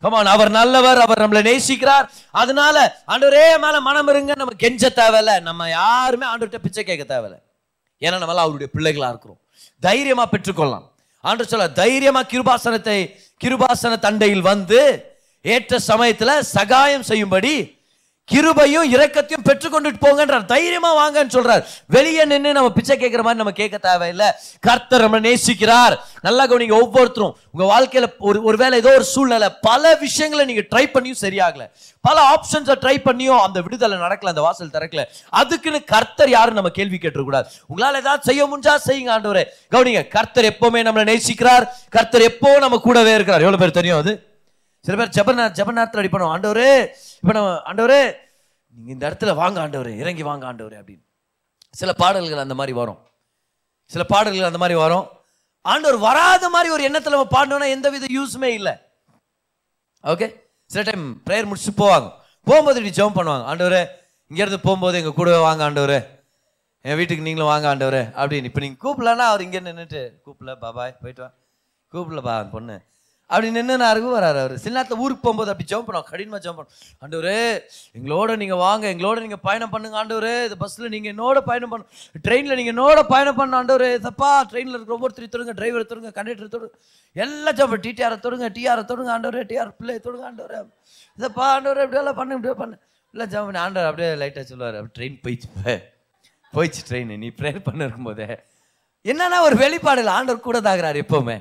[0.04, 2.08] கமான் அவர் நல்லவர் அவர் நம்மளை நேசிக்கிறார்.
[2.30, 4.32] அதனால ஆண்டவரே மேல மனம் இருங்க.
[4.36, 5.40] நம்ம கெஞ்ச தேவையில்ல.
[5.40, 7.38] நம்ம யாருமே ஆண்டவர்கிட்ட பிச்சை கேட்க தேவையில்ல.
[8.00, 9.38] ஏன்னா நம்ம அவருடைய பிள்ளைகளா இருக்கிறோம்.
[9.80, 10.90] தைரியமா பெற்றுக்கொள்ளலாம்.
[11.20, 14.80] ஆண்டு சொல்ல தைரியமா கிருபாசனத்தை கிருபாசன தண்டையில் வந்து
[15.42, 17.54] ஏற்ற சமயத்துல சகாயம் செய்யும்படி
[18.32, 20.44] கிருபையும் இரக்கத்தையும் பெற்றுக்கொண்டுட்டு போங்கன்றார்.
[20.44, 21.64] தைரியமா வாங்கன்னு சொல்றார்.
[21.86, 24.28] வெளியே நின்று நம்ம பிச்சை கேட்கிற மாதிரி நம்ம கேட்க தேவையில்லை.
[24.60, 25.94] கர்த்தர் நம்ம நேசிக்கிறார்.
[26.20, 31.20] நல்லா கவனிங்க ஒவ்வொருத்தரும் உங்க வாழ்க்கையில ஒரு ஒருவேளை ஏதோ ஒரு சூழ்நிலை பல விஷயங்களை நீங்க ட்ரை பண்ணியும்
[31.20, 31.66] சரியாகல.
[32.00, 35.04] பல ஆப்ஷன்ஸை ட்ரை பண்ணியும் அந்த விடுதலை நடக்கல அந்த வாசல் திறக்கல.
[35.30, 39.44] அதுக்குன்னு கர்த்தர் யாரும் நம்ம கேள்வி கேட்டுக்கூடாது உங்களால ஏதாவது செய்ய முடிஞ்சா செய்யுங்க ஆண்டவரே.
[39.70, 41.66] கவனிங்க கர்த்தர் எப்பவுமே நம்மளை நேசிக்கிறார்.
[41.90, 43.40] கர்த்தர் எப்போ நம்ம கூடவே இருக்கிறார்.
[43.40, 44.33] எவ்வளவு பேர் தெரியும் அது?
[44.84, 46.70] சில பேர் ஜபநா ஜபநாத்தில் அடி பண்ணுவோம் ஆண்டவரே
[47.20, 48.02] இப்போ நம்ம ஆண்டவரே
[48.76, 51.04] நீங்கள் இந்த இடத்துல வாங்க ஆண்டவர் இறங்கி வாங்க ஆண்டவர் அப்படின்னு.
[51.80, 53.00] சில பாடல்கள் அந்த மாதிரி வரும்.
[53.92, 55.06] சில பாடல்கள் அந்த மாதிரி வரும்.
[55.72, 58.74] ஆண்டவர் வராத மாதிரி ஒரு எண்ணத்தில் நம்ம பாடணும்னா எந்த வித யூஸுமே இல்லை.
[60.04, 60.26] ஓகே
[60.70, 62.08] சில டைம் ப்ரேயர் முடிச்சுட்டு போவாங்க.
[62.48, 63.44] போகும்போது இப்படி ஜெபம் பண்ணுவாங்க.
[63.50, 63.78] ஆண்டவர்
[64.30, 65.96] இங்கேருந்து போகும்போது எங்கள் கூட வாங்க ஆண்டவர்.
[66.88, 68.48] என் வீட்டுக்கு நீங்களும் வாங்க ஆண்டவர் அப்படின்னு.
[68.50, 71.30] இப்போ நீங்கள் கூப்பிடலன்னா அவர் இங்கே நின்றுட்டு கூப்பிடல பாபாய் போயிட்டு வா.
[71.92, 72.76] கூப்பிடலப்பா பொண்ணு.
[73.30, 74.54] அப்படி நின்று நான் அருகு வராரு அவர்.
[74.62, 77.38] சில நேரத்தில் ஊருக்கு போகும்போது அப்படி ஜம்ப் பண்ணுவோம் கடினமாக ஜம்ப் பண்ணுவோம் ஆண்டவரே
[77.98, 80.34] எங்களோட நீங்கள் வாங்க எங்களோட நீங்கள் பயணம் பண்ணுங்க ஆண்டவரே.
[80.46, 81.86] இந்த பஸ்ஸில் நீங்கள் என்னோட பயணம் பண்ணு.
[82.26, 83.90] ட்ரெயினில் நீங்கள் என்னோட பயணம் பண்ண ஆண்டவரே.
[84.08, 84.30] தப்பா?
[84.50, 86.74] ட்ரெயினில் இருக்கிற ஒவ்வொருத்தரையும் தொடுங்க டிரைவரை தொடுங்க கண்டக்டரை தொடுங்க.
[87.24, 89.44] எல்லாம் ஜம்ப் டிடிஆரை தொடுங்க டிஆரை தொடுங்க ஆண்டவரே.
[89.52, 90.60] டிஆர் பிள்ளையை தொடுங்க ஆண்டவரே.
[91.18, 92.76] இதப்பா ஆண்டவரே இப்படியெல்லாம் பண்ணு இப்படியே பண்ணு.
[93.14, 93.62] இல்லை ஜம்ப் பண்ணி.
[93.64, 94.78] ஆண்டவர் அப்படியே லைட்டாக சொல்லுவார்.
[94.80, 95.78] அப்படி ட்ரெயின் போயிடுச்சு
[96.56, 98.28] போயிடுச்சு ட்ரெயின் நீ ப்ரேயர் பண்ணிருக்கும் போதே
[99.10, 100.14] என்னன்னா ஒரு வெளிப்பாடு இல்லை.
[100.18, 101.36] ஆண்டவர் கூட தாக்குறாரு எப்போவுமே.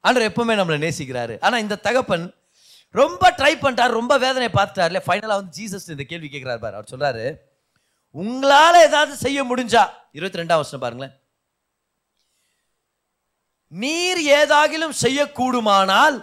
[0.00, 1.36] ஆண்டவர் எப்பவுமே நம்மளை நேசிக்கிறாரு.
[1.40, 2.26] ஆனால் இந்த தகப்பன்
[2.90, 6.76] ரொம்ப ட்ரை பண்ணிட்டார் ரொம்ப வேதனை பார்த்துட்டார்ல ஃபைனலாக வந்து ஜீசஸ் இந்த கேள்வி கேட்குறாரு பாரு.
[6.78, 7.26] அவர் சொல்கிறாரு
[8.10, 11.14] உங்களால் ஏதாவது செய்ய முடிஞ்சா இருபத்தி ரெண்டாம் வருஷம் பாருங்களேன்.
[13.68, 16.16] நீர் ஏதாகிலும் செய்யக்கூடுமானால்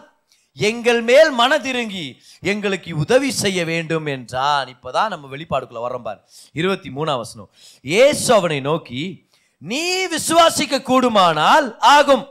[0.58, 2.06] எங்கள் மேல் மனதிருங்கி
[2.52, 4.68] எங்களுக்கு உதவி செய்ய வேண்டும் என்றான்.
[4.74, 6.22] இப்போதான் நம்ம வெளிப்பாடுக்குள்ள வரோம் பார்.
[6.54, 7.50] இருபத்தி மூணாம் வசனம்.
[7.84, 12.26] ஏசு அவனை நோக்கி நீ விசுவாசிக்க கூடுமானால் ஆகும்.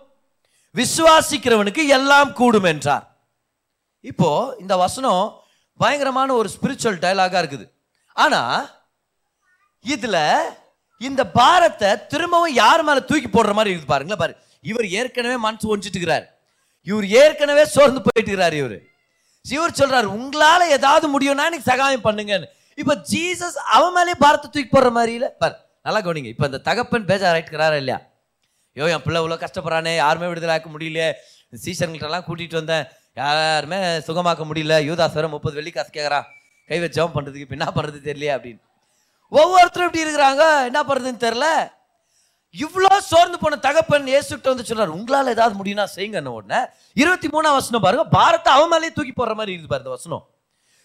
[0.74, 3.04] விசுவாசிக்கிறவனுக்கு எல்லாம் கூடும் என்றார்.
[4.10, 4.30] இப்போ
[4.62, 5.24] இந்த வசனம்
[5.80, 7.66] பயங்கரமான ஒரு ஸ்பிரிச்சுவல் டைலாகா இருக்குது.
[8.24, 8.40] ஆனா
[9.84, 10.16] இதுல
[11.00, 14.34] இந்த பாரத்தை திரும்பவும் யார் மேல தூக்கி போடுற மாதிரி இருக்குது பாருங்களேன் பாரு.
[14.70, 16.26] இவர் ஏற்கனவே மனசு ஒஞ்சிட்டு இருக்கிறார்
[16.90, 18.76] இவர் ஏற்கனவே சோர்ந்து போயிட்டு இருக்கிறார் இவர்
[19.44, 22.48] இவர் சொல்றாரு உங்களால ஏதாவது முடியும்னா எனக்கு சகாயம் பண்ணுங்கன்னு.
[22.82, 25.28] இப்ப ஜீசஸ் அவன் மேலே பாரத்தை தூக்கி போடுற மாதிரி இல்ல?
[25.42, 25.54] பாரு
[25.86, 26.30] நல்லா கவனிங்க.
[26.34, 27.98] இப்ப இந்த தகப்பன் பேஜாராயிட்டு இருக்கிறாரா இல்லையா?
[28.76, 31.02] ஐயோ என் பிள்ளை இவ்வளோ கஷ்டப்படுறானே யாருமே விடுதலை முடியல
[31.64, 32.86] சீசன்கிட்டலாம் கூட்டிகிட்டு வந்தேன்.
[33.20, 34.76] யாருமே சுகமாக்க முடியல.
[34.88, 36.26] யூதாஸ் வேற முப்பது வெள்ளி காசு கேட்குறான்
[36.70, 38.60] கை வச்சு பண்ணுறதுக்கு இப்போ என்ன பண்ணுறது தெரியலையே அப்படின்னு.
[39.32, 40.42] ஒவ்வொருத்தரும் இப்படி இருக்கிறாங்க.
[40.70, 41.46] என்ன பண்ணுறதுன்னு தெரில
[42.64, 46.60] இவ்வளோ சோர்ந்து போன தகப்பன் இயேசுகிட்ட வந்து சொல்றாரு உங்களால் ஏதாவது முடியும்னா செய்யுங்கன்னு உடனே
[47.02, 48.04] இருபத்தி மூணாம் வசனம் பாருங்க.
[48.18, 50.24] பாரத்தை அவன் மேலேயே தூக்கி போடுற மாதிரி இருக்குது பாரு வசனம்.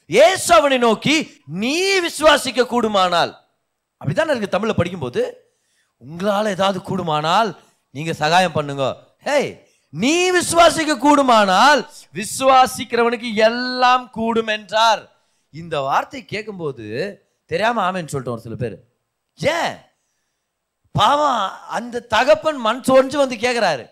[0.09, 1.15] ஏசு அவனை நோக்கி
[1.63, 3.33] நீ விசுவாசிக்க கூடுமானால்
[4.01, 5.23] அப்படிதான் இருக்கு தமிழில் படிக்கும்போது.
[6.01, 7.49] உங்களால் ஏதாவது கூடுமானால்
[7.95, 8.85] நீங்க சகாயம் பண்ணுங்க.
[9.27, 9.49] ஹேய்
[9.89, 11.79] நீ விசுவாசிக்க கூடுமானால்
[12.13, 15.01] விசுவாசிக்கிறவனுக்கு எல்லாம் கூடும் என்றார்.
[15.53, 16.85] இந்த வார்த்தை கேட்கும்போது
[17.45, 18.75] தெரியாம ஆமேன்னு சொல்லிட்டோம் ஒரு சில பேர்.
[19.39, 19.75] ஏன்?
[20.91, 23.85] பாவம் அந்த தகப்பன் மண் சோர்ந்து வந்து கேட்குறாரு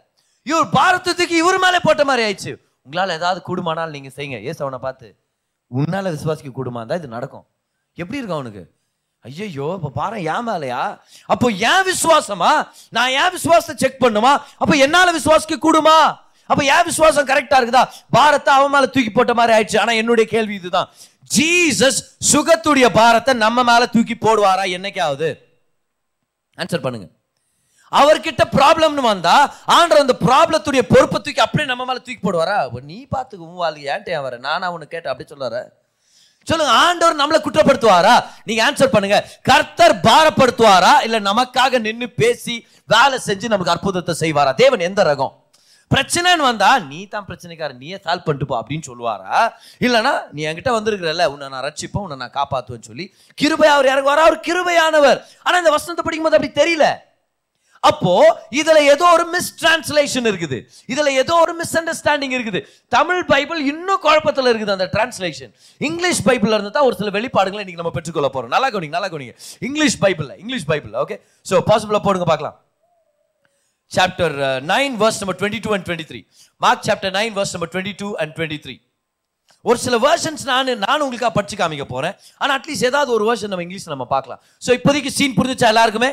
[0.43, 2.53] இவர் பாரதத்துக்கு இவர் மேலே போட்ட மாதிரி ஆயிடுச்சு.
[2.85, 4.39] உங்களால் ஏதாவது கூடுமானால் நீங்கள் செய்யுங்க.
[4.41, 5.07] ஏசு அவனை பார்த்து
[5.67, 7.45] உன்னால் விசுவாசிக்க கூடுமா இருந்தால் இது நடக்கும்.
[7.93, 8.63] எப்படி இருக்கும் அவனுக்கு?
[9.27, 10.81] ஐயையோ இப்போ பாரு ஏன் மேலையா?
[11.34, 12.51] அப்போ ஏன் விசுவாசமா?
[12.96, 14.34] நான் ஏன் விசுவாசத்தை செக் பண்ணுமா?
[14.62, 15.98] அப்போ என்னால் விசுவாசிக்க கூடுமா?
[16.50, 17.84] அப்போ ஏன் விசுவாசம் கரெக்டாக இருக்குதா?
[18.15, 19.79] பாரத்தை அவன் மேலே தூக்கி போட்ட மாதிரி ஆயிடுச்சு.
[19.84, 20.89] ஆனால் என்னுடைய கேள்வி இதுதான்.
[21.36, 22.00] ஜீசஸ்
[22.31, 24.65] சுகத்துடைய பாரத்தை நம்ம மேலே தூக்கி போடுவாரா?
[24.77, 25.29] என்னைக்காவது?
[26.62, 27.07] ஆன்சர் பண்ணுங்க.
[28.00, 29.36] அவர்கிட்ட ப்ராப்ளம்னு வந்தா
[29.75, 32.57] ஆண்டர் அந்த ப்ராப்ளத்துடைய பொறுப்பை தூக்கி அப்படியே நம்ம மேலே தூக்கி போடுவாரா?
[32.91, 35.60] நீ பார்த்துக்க உன் வாழ்க்கை ஏன்ட்டே வர நானா உனக்கு கேட்டேன் அப்படி சொல்லுவார?
[36.49, 38.15] சொல்லுங்க ஆண்டவர் நம்மளை குற்றப்படுத்துவாரா?
[38.47, 39.17] நீங்க ஆன்சர் பண்ணுங்க.
[39.49, 40.93] கர்த்தர் பாரப்படுத்துவாரா?
[41.07, 42.55] இல்ல நமக்காக நின்று பேசி
[42.93, 44.53] வேலை செஞ்சு நமக்கு அற்புதத்தை செய்வாரா?
[44.63, 45.33] தேவன் எந்த ரகம்?
[45.91, 49.35] பிரச்சனைன்னு வந்தா நீ தான் பிரச்சனைக்கார நீயே சால்வ் பண்ணிட்டு போ அப்படின்னு சொல்லுவாரா?
[49.85, 53.05] இல்லனா நீ என்கிட்ட வந்திருக்கிறல்ல உன்னை நான் ரட்சிப்பேன் உன்னை நான் காப்பாத்துவேன்னு சொல்லி
[53.41, 54.23] கிருபை அவர் இறங்குவாரா?
[54.27, 55.19] அவர் கிருபையானவர்.
[55.43, 56.87] ஆனா இந்த வசனத்தை படிக்கும்போது அப்படி தெரியல.
[57.89, 58.13] அப்போ
[58.60, 60.57] இதுல ஏதோ ஒரு மிஸ் டிரான்ஸ்லேஷன் இருக்குது.
[60.93, 62.60] இதுல ஏதோ ஒரு மிஸ் அண்டர்ஸ்டாண்டிங் இருக்குது.
[62.96, 65.51] தமிழ் பைபிள் இன்னும் குழப்பத்தில் இருக்குது அந்த டிரான்ஸ்லேஷன்
[65.89, 68.53] இங்கிலீஷ் பைபிள் இருந்து தான் ஒரு சில வெளிப்பாடுகளை இன்னைக்கு நம்ம பெற்றுக்கொள்ள போறோம்.
[68.55, 69.36] நல்லா கவனிங்க நல்லா கவனிங்க.
[69.69, 71.17] English Bible English Bible okay
[71.51, 72.57] so பாசிபிளா போடுங்க பார்க்கலாம்.
[73.91, 74.36] Chapter
[74.74, 76.19] nine verse number twenty two and twenty three
[76.62, 78.75] Mark chapter nine verse number twenty two and twenty three
[79.65, 82.13] ஒரு சில வேர்ஷன்ஸ் நான் நான் உங்களுக்காக படிச்சு காமிக்க போறேன்.
[82.41, 84.39] ஆனால் அட்லீஸ்ட் ஏதாவது ஒரு வேர்ஷன் நம்ம இங்கிலீஷ் நம்ம பார்க்கலாம்.
[84.65, 86.10] ஸோ இப்போதைக்கு சீன் புரிஞ்சுச்சா எல்லாருக்குமே?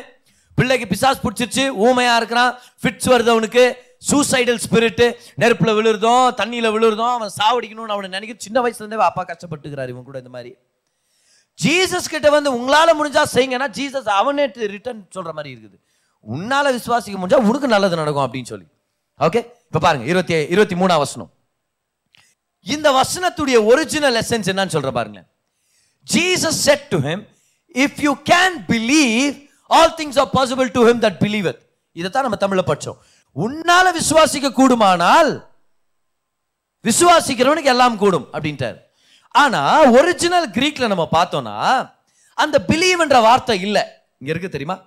[0.57, 3.65] பிள்ளைக்கு பிசாஸ் பிடிச்சிருச்சு ஊமையாக இருக்கிறான் ஃபிட்ஸ் வருது அவனுக்கு.
[4.09, 5.05] சூசைடல் ஸ்பிரிட்டு
[5.41, 10.31] நெருப்பில் விழுறதும் தண்ணியில் விழுறதும் அவன் சாவடிக்கணும்னு அவனை நினைக்க சின்ன வயசுலேருந்தே அப்பா கஷ்டப்பட்டுக்கிறாரு இவன் கூட இந்த
[10.35, 10.51] மாதிரி.
[11.59, 15.77] ஜீசஸ் கிட்ட வந்து உங்களால் முடிஞ்சால் செய்யுங்கன்னா ஜீசஸ் அவனே ரிட்டர்ன் சொல்கிற மாதிரி இருக்குது.
[16.25, 18.67] உன்னால் விசுவாசிக்க முடிஞ்சால் உனக்கு நல்லது நடக்கும் அப்படின்னு சொல்லி.
[19.19, 21.29] ஓகே இப்போ பாருங்க இருபத்தி இருபத்தி மூணாம் வசனம்.
[22.65, 25.21] இந்த வசனத்துடைய ஒரிஜினல் எசன்ஸ் என்னன்னு சொல்கிற பாருங்க
[26.07, 27.23] Jesus said to him
[27.85, 29.35] if you can believe
[29.77, 31.49] all things are possible to him that believe
[31.99, 32.99] இதைத்தான் நம்ம தமிழில் படித்தோம்
[33.35, 35.31] உன்னால விசுவாசிக்க கூடுமானால்
[36.85, 38.77] விசுவாசிக்கிறவனுக்கு எல்லாம் கூடும் அப்படின்ட்டார்.
[39.41, 39.61] ஆனா
[39.99, 41.55] ஒரிஜினல் கிரீக்ல நம்ம பார்த்தோம்னா
[42.43, 43.83] அந்த பிலீவ் என்ற வார்த்தை இல்லை.
[44.21, 44.77] இங்க இருக்கு தெரியுமா?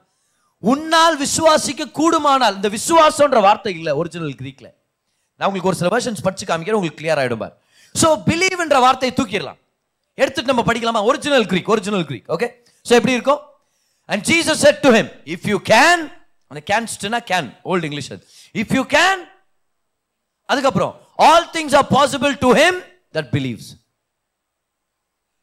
[0.62, 4.68] உன்னால் விசுவாசிக்க கூடுமானால் இந்த விசுவாசம்ன்ற வார்த்தை இல்லை ஒரிஜினல் கிரீக்ல
[5.40, 7.55] நான் உங்களுக்கு ஒரு சில வெர்ஷன்ஸ் படிச்சு காமிக்கிறேன் உங்களுக்கு கிளியர் ஆயிடும் பார்.
[7.94, 9.59] ஸோ பிலீவ் என்ற வார்த்தையை தூக்கிடலாம்.
[10.18, 11.03] எடுத்துட்டு நம்ம படிக்கலாமா?
[11.11, 12.48] Original Greek original Greek okay
[12.87, 13.40] so எப்படி இருக்கும்?
[14.12, 16.03] And Jesus said to him if you can
[16.51, 18.23] அந்த கேன்ஸ்ட்னா கேன் ஓல்ட் இங்கிலீஷ் அது.
[18.62, 19.21] இஃப் யூ கேன்
[20.53, 20.94] அதுக்கப்புறம்
[21.29, 22.79] all things are possible to him
[23.16, 23.68] that believes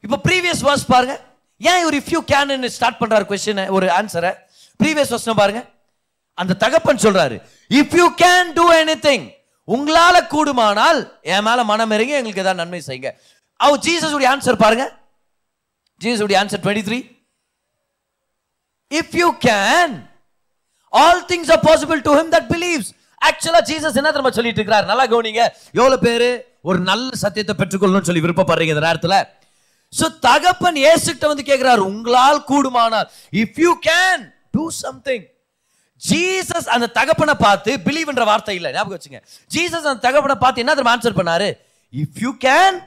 [0.06, 1.13] இப்போ ப்ரீவியஸ் வாஸ் பாருங்க.
[1.62, 4.32] ஏன் இவர் இஃப் யூ கேன் ஸ்டார்ட் பண்றாரு கொஸ்டின் ஒரு ஆன்சரை
[4.80, 5.62] ப்ரீவியஸ் வசனம் பாருங்க.
[6.34, 7.36] அந்த தகப்பன் சொல்றாரு
[7.80, 8.65] if you can do
[9.08, 9.25] anything
[9.67, 10.99] உங்களால கூடுமானால்
[11.34, 13.12] என் மேல மனம் இறங்கி எங்களுக்கு ஏதாவது நன்மை செய்யுங்க.
[13.65, 14.86] அவர் ஜீசஸ் உடைய ஆன்சர் பாருங்க.
[16.01, 16.99] ஜீசஸ் உடைய answer twenty three
[18.91, 19.93] if you can
[20.93, 22.89] all things are possible to him that believes
[23.21, 25.43] ஆக்சுவலா ஜீசஸ் என்ன திரும்ப சொல்லிட்டு இருக்கிறார் நல்லா கவனிங்க.
[25.79, 26.29] எவ்வளவு பேரு
[26.69, 29.17] ஒரு நல்ல சத்தியத்தை பெற்றுக்கொள்ளணும்னு சொல்லி விருப்பப்படுறீங்க இந்த நேரத்தில்?
[29.93, 33.07] ஸோ தகப்பன் ஏசுகிட்ட வந்து கேட்கிறார் உங்களால் கூடுமானால்
[33.41, 34.23] if you can
[34.55, 35.25] do something
[36.01, 38.71] Jesus அந்த தகப்பனை பார்த்து பிலீவ் என்ற வார்த்தை இல்லை.
[38.75, 39.19] ஞாபகம் வச்சுங்க.
[39.53, 41.49] ஜீசஸ் அந்த தகப்பனை பார்த்து என்ன திரும்ப ஆன்சர் பண்ணாரு?
[41.93, 42.77] If you can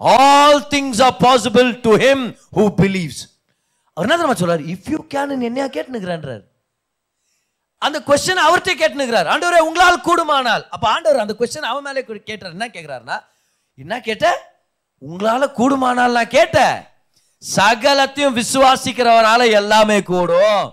[0.00, 2.24] all things are possible to him
[2.58, 3.22] who believes
[4.00, 6.44] அவர் என்ன தெரியுமா சொல்றாரு இஃப் யூ கேன் என்னையா கேட்டுனுக்கிறான்றார்
[7.86, 10.64] அந்த கொஸ்டின் அவர்கிட்ட கேட்டுனுக்கிறார் ஆண்டவரே உங்களால் கூடுமானால்.
[10.74, 12.54] அப்ப ஆண்டவர் அந்த கொஸ்டின் அவன் மேலே கேட்டார்.
[12.56, 13.18] என்ன கேட்கிறாருன்னா
[13.82, 14.26] என்ன கேட்ட?
[15.02, 16.76] உங்களால கூடுமானால் நான் கேட்டேன்
[17.42, 20.64] சகலத்தையும் விசுவாசிக்கிறவரால எல்லாமே கூடும்.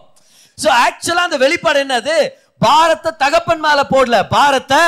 [0.58, 2.18] சோ ஆக்சுவலா அந்த வெளிப்பாடு என்னது?
[2.66, 4.18] பாரத்தை தகப்பன் மேல போடல.
[4.36, 4.84] பாரத்தை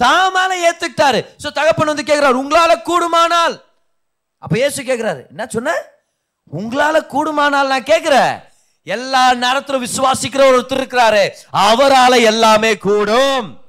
[0.00, 1.20] தான் மேல ஏத்துக்கிட்டாரு.
[1.42, 3.56] சோ தகப்பன் வந்து கேட்குறாரு உங்களால கூடுமானால்.
[4.42, 5.76] அப்ப இயேசு கேட்குறாரு என்ன சொன்ன?
[6.52, 8.44] உங்களால கூடுமானால் நான் கேட்கிறேன்
[8.82, 11.28] எல்லா நேரத்திலும் விசுவாசிக்கிற ஒருத்தர் இருக்கிறாரு.
[11.52, 13.64] அவரால எல்லாமே கூடும்.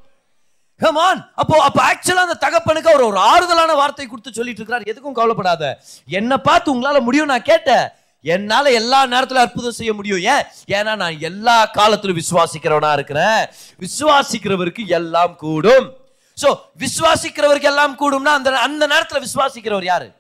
[0.82, 4.82] ஹமான் அப்போ அப்போ ஆக்சுவலா அந்த தகப்பனுக்கு அவர் ஒரு ஆறுதலான வார்த்தை கொடுத்து சொல்லிட்டு இருக்கிறார்.
[4.82, 5.80] எதுக்கும் கவலைப்படாத.
[6.08, 7.90] என்னை பார்த்து உங்களால முடியும் நான் கேட்டேன்.
[8.22, 10.20] என்னால எல்லா நேரத்தில் அற்புதம் செய்ய முடியும்.
[10.20, 10.44] ஏன்?
[10.68, 13.50] ஏன்னா நான் எல்லா காலத்திலும் விசுவாசிக்கிறவனா இருக்கிறேன்.
[13.80, 15.94] விசுவாசிக்கிறவருக்கு எல்லாம் கூடும்.
[16.42, 20.12] சோ விசுவாசிக்கிறவருக்கு எல்லாம் கூடும்னா அந்த அந்த நேரத்துல விசுவாசிக்கிறவர் யாரு?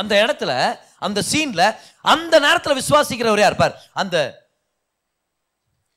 [0.00, 0.52] அந்த இடத்துல
[1.06, 1.62] அந்த சீன்ல
[2.14, 3.60] அந்த நேரத்தில் விசுவாசிக்கிறவர் யார்?
[3.62, 4.16] பார் அந்த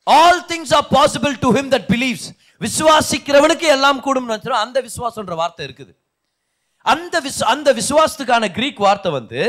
[0.07, 2.27] all things are possible to him that believes
[2.65, 4.29] விசுவாசிக்கிறவனுக்கு எல்லாம் கூடும்
[4.65, 5.93] அந்த விசுவாசம்ன்ற வார்த்தை இருக்குது.
[6.85, 9.41] அந்த விஸ் அந்த விசுவாசத்துக்கான கிரீக் வார்த்தை வந்து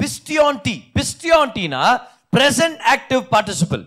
[0.00, 1.84] பிஸ்டியான்டி பிஸ்டியான்டினா
[2.36, 3.84] present active participle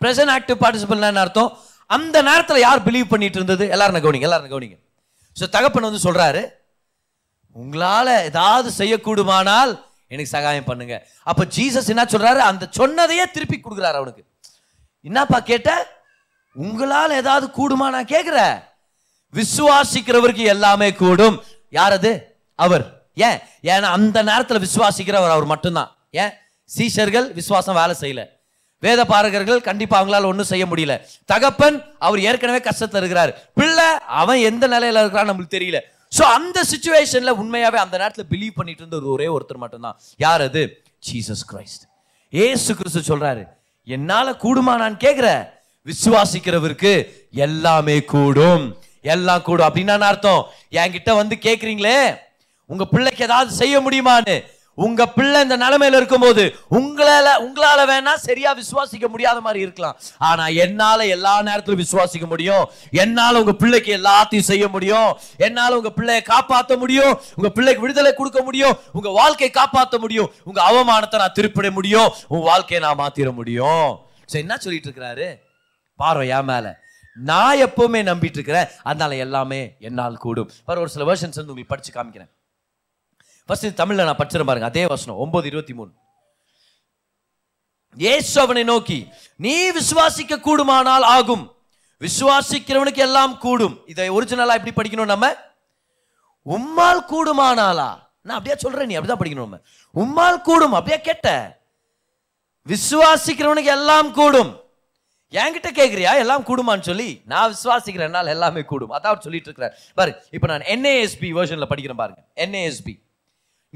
[0.00, 1.50] present active பார்ட்டிசிபிள்னா என்ன அர்த்தம்?
[1.96, 3.64] அந்த நேரத்தில் யார் பிலீவ் பண்ணிட்டு இருந்தது?
[3.74, 4.76] எல்லாரும் கவனிங்க எல்லாரும் கவனிங்க.
[5.36, 6.42] ஸோ தகப்பன் வந்து சொல்றாரு
[7.60, 11.06] உங்களால ஏதாவது செய்யக்கூடுமானால் எனக்கு சகாயம் பண்ணுங்க.
[11.22, 12.36] அப்ப ஜீசஸ் என்ன சொல்றாரு?
[12.36, 14.24] அந்த சொன்னதையே திருப்பி கொடுக்குறாரு அவனுக்கு.
[15.02, 15.96] என்னப்பா கேட்ட?
[16.52, 18.58] உங்களால் ஏதாவது கூடுமா நான் கேட்கிறேன்
[19.34, 21.42] விசுவாசிக்கிறவருக்கு எல்லாமே கூடும்.
[21.70, 22.36] யார் அது?
[22.54, 23.06] அவர்.
[23.14, 23.38] ஏன்?
[23.62, 25.96] ஏன்னா அந்த நேரத்தில் விசுவாசிக்கிறவர் அவர் மட்டும்தான்.
[26.10, 26.32] ஏன்?
[26.76, 28.28] சீஷர்கள் விசுவாசம் வேலை செய்யல.
[28.78, 31.00] வேத பாரகர்கள் கண்டிப்பாக அவங்களால ஒன்றும் செய்ய முடியல.
[31.26, 33.52] தகப்பன் அவர் ஏற்கனவே கஷ்டத்தை இருக்கிறார்.
[33.52, 35.80] பிள்ளை அவன் எந்த நிலையில் இருக்கிறான்னு நம்மளுக்கு தெரியல.
[36.16, 39.98] ஸோ அந்த சுச்சுவேஷனில் உண்மையாகவே அந்த நேரத்தில் பிலீவ் பண்ணிட்டு இருந்த ஒரு ஒரே ஒருத்தர் மட்டும்தான்.
[40.16, 40.82] யார் அது?
[41.08, 41.84] ஜீசஸ் கிரைஸ்ட்
[42.28, 43.48] ஏசு கிறிஸ்து சொல்கிறாரு
[43.84, 45.48] என்னால் கூடுமா நான் கேட்குறேன்
[45.86, 46.92] விசுவாசிக்கிறவருக்கு
[47.30, 48.76] எல்லாமே கூடும்.
[49.02, 49.68] எல்லாம் கூடும்.
[49.68, 50.46] அப்படின்னா அர்த்தம்?
[50.70, 52.18] என்கிட்ட வந்து கேட்குறீங்களே
[52.66, 54.44] உங்கள் பிள்ளைக்கு ஏதாவது செய்ய முடியுமான்னு?
[54.78, 59.96] உங்க பிள்ளை இந்த நிலைமையில இருக்கும்போது உங்களால உங்களால வேணா சரியா விசுவாசிக்க முடியாத மாதிரி இருக்கலாம்.
[60.18, 62.70] ஆனா என்னால எல்லா நேரத்திலும் விசுவாசிக்க முடியும்.
[62.90, 65.18] என்னால உங்க பிள்ளைக்கு எல்லாத்தையும் செய்ய முடியும்.
[65.36, 67.20] என்னால உங்க பிள்ளைய காப்பாற்ற முடியும்.
[67.34, 68.78] உங்க பிள்ளைக்கு விடுதலை கொடுக்க முடியும்.
[68.92, 70.32] உங்க வாழ்க்கையை காப்பாத்த முடியும்.
[70.44, 72.12] உங்க அவமானத்தை நான் திருப்பிட முடியும்.
[72.28, 73.98] உங்க வாழ்க்கையை நான் மாத்திர முடியும்.
[74.26, 75.38] சரி என்ன சொல்லிட்டு இருக்கிறாரு?
[75.96, 76.78] பாரு என் மேல.
[77.14, 78.66] நான் எப்பவுமே நம்பிட்டு இருக்கிறேன்.
[78.82, 80.50] அதனால எல்லாமே என்னால் கூடும்.
[80.64, 82.36] பாரு ஒரு சில வேர்ஷன்ஸ் வந்து உங்களுக்கு படிச்சு காமிக்கிறேன்.
[83.48, 85.90] ஃபர்ஸ்ட் தமிழ்ல நான் படிச்சிட பாருங்க அதே வசனம் ஒன்பது இருபத்தி மூணு
[87.96, 91.56] ஏசு அவனை நோக்கி நீ விசுவாசிக்க கூடுமானால் ஆகும்.
[92.00, 93.82] விசுவாசிக்கிறவனுக்கு எல்லாம் கூடும்.
[93.86, 95.32] இதை ஒரிஜினலா எப்படி படிக்கணும் நம்ம?
[96.46, 97.88] உம்மால் கூடுமானாலா?
[98.22, 99.60] நான் அப்படியே சொல்றேன் நீ அப்படிதான் படிக்கணும் நம்ம.
[99.94, 100.72] உம்மால் கூடும்.
[100.72, 101.58] அப்படியே கேட்ட.
[102.68, 104.60] விசுவாசிக்கிறவனுக்கு எல்லாம் கூடும்.
[105.30, 107.22] என்கிட்ட கேட்குறியா எல்லாம் கூடுமான்னு சொல்லி.
[107.24, 108.90] நான் விசுவாசிக்கிறேன்னால எல்லாமே கூடும்.
[108.90, 109.78] அதான் அவர் சொல்லிட்டு இருக்கிறார்.
[109.94, 112.24] பாரு இப்போ நான் என்ஏஎஸ்பி வேர்ஷனில் படிக்கிறேன் பாருங்க.
[112.34, 113.06] NASB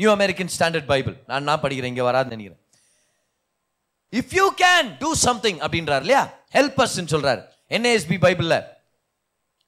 [0.01, 1.93] New American Standard Bible நான் நான் படிக்கிறேன்?
[1.95, 2.61] இங்கே வராது நினைக்கிறேன்.
[4.19, 6.23] If you can do something அப்படின்றார் இல்லையா?
[6.53, 7.43] ஹெல்ப் அஸ்ன்னு சொல்றாரு.
[7.77, 8.57] என்ஏஎஸ்பி பைபிள்ல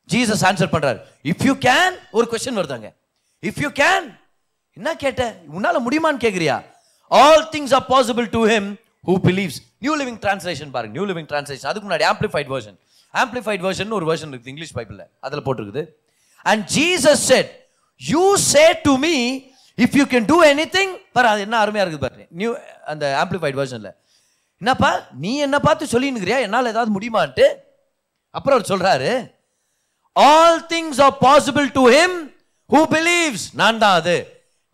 [0.09, 1.01] ஜீசஸ் ஆன்சர் பண்றாரு.
[1.31, 2.89] இஃப் யூ கேன் ஒரு கொஸ்டின் வருதாங்க
[3.49, 4.07] இஃப் யூ கேன்
[4.79, 5.23] என்ன கேட்ட?
[5.57, 6.57] உன்னால முடியுமான்னு கேட்குறியா
[7.21, 8.69] all things are possible to him
[9.09, 10.95] who believes New Living Translation பாருங்க.
[10.99, 12.79] நியூ லிவிங் டிரான்ஸ்லேஷன் அதுக்கு முன்னாடி ஆம்பிளிஃபைட் வேர்ஷன்
[13.23, 15.83] ஆம்பிளிஃபைட் வேர்ஷன் ஒரு வேர்ஷன் இருக்குது இங்கிலீஷ் பைபிள்ல அதில் போட்டிருக்குது.
[16.43, 17.53] And Jesus said
[18.13, 19.15] you say to me
[19.79, 20.37] if you can do
[20.77, 22.27] anything பாரு அது என்ன அருமையாக இருக்குது பாரு.
[22.41, 22.51] நியூ
[22.93, 23.91] அந்த ஆம்பிளிஃபைட் வெர்ஷன்ல
[24.61, 24.91] என்னப்பா
[25.23, 27.47] நீ என்ன பார்த்து சொல்லினுக்கிறியா என்னால் ஏதாவது முடியுமான்ட்டு?
[28.35, 29.11] அப்புறம் அவர் சொல்கிறாரு
[30.17, 32.17] all things are possible to him
[32.71, 34.17] who believes நான் தான் அது.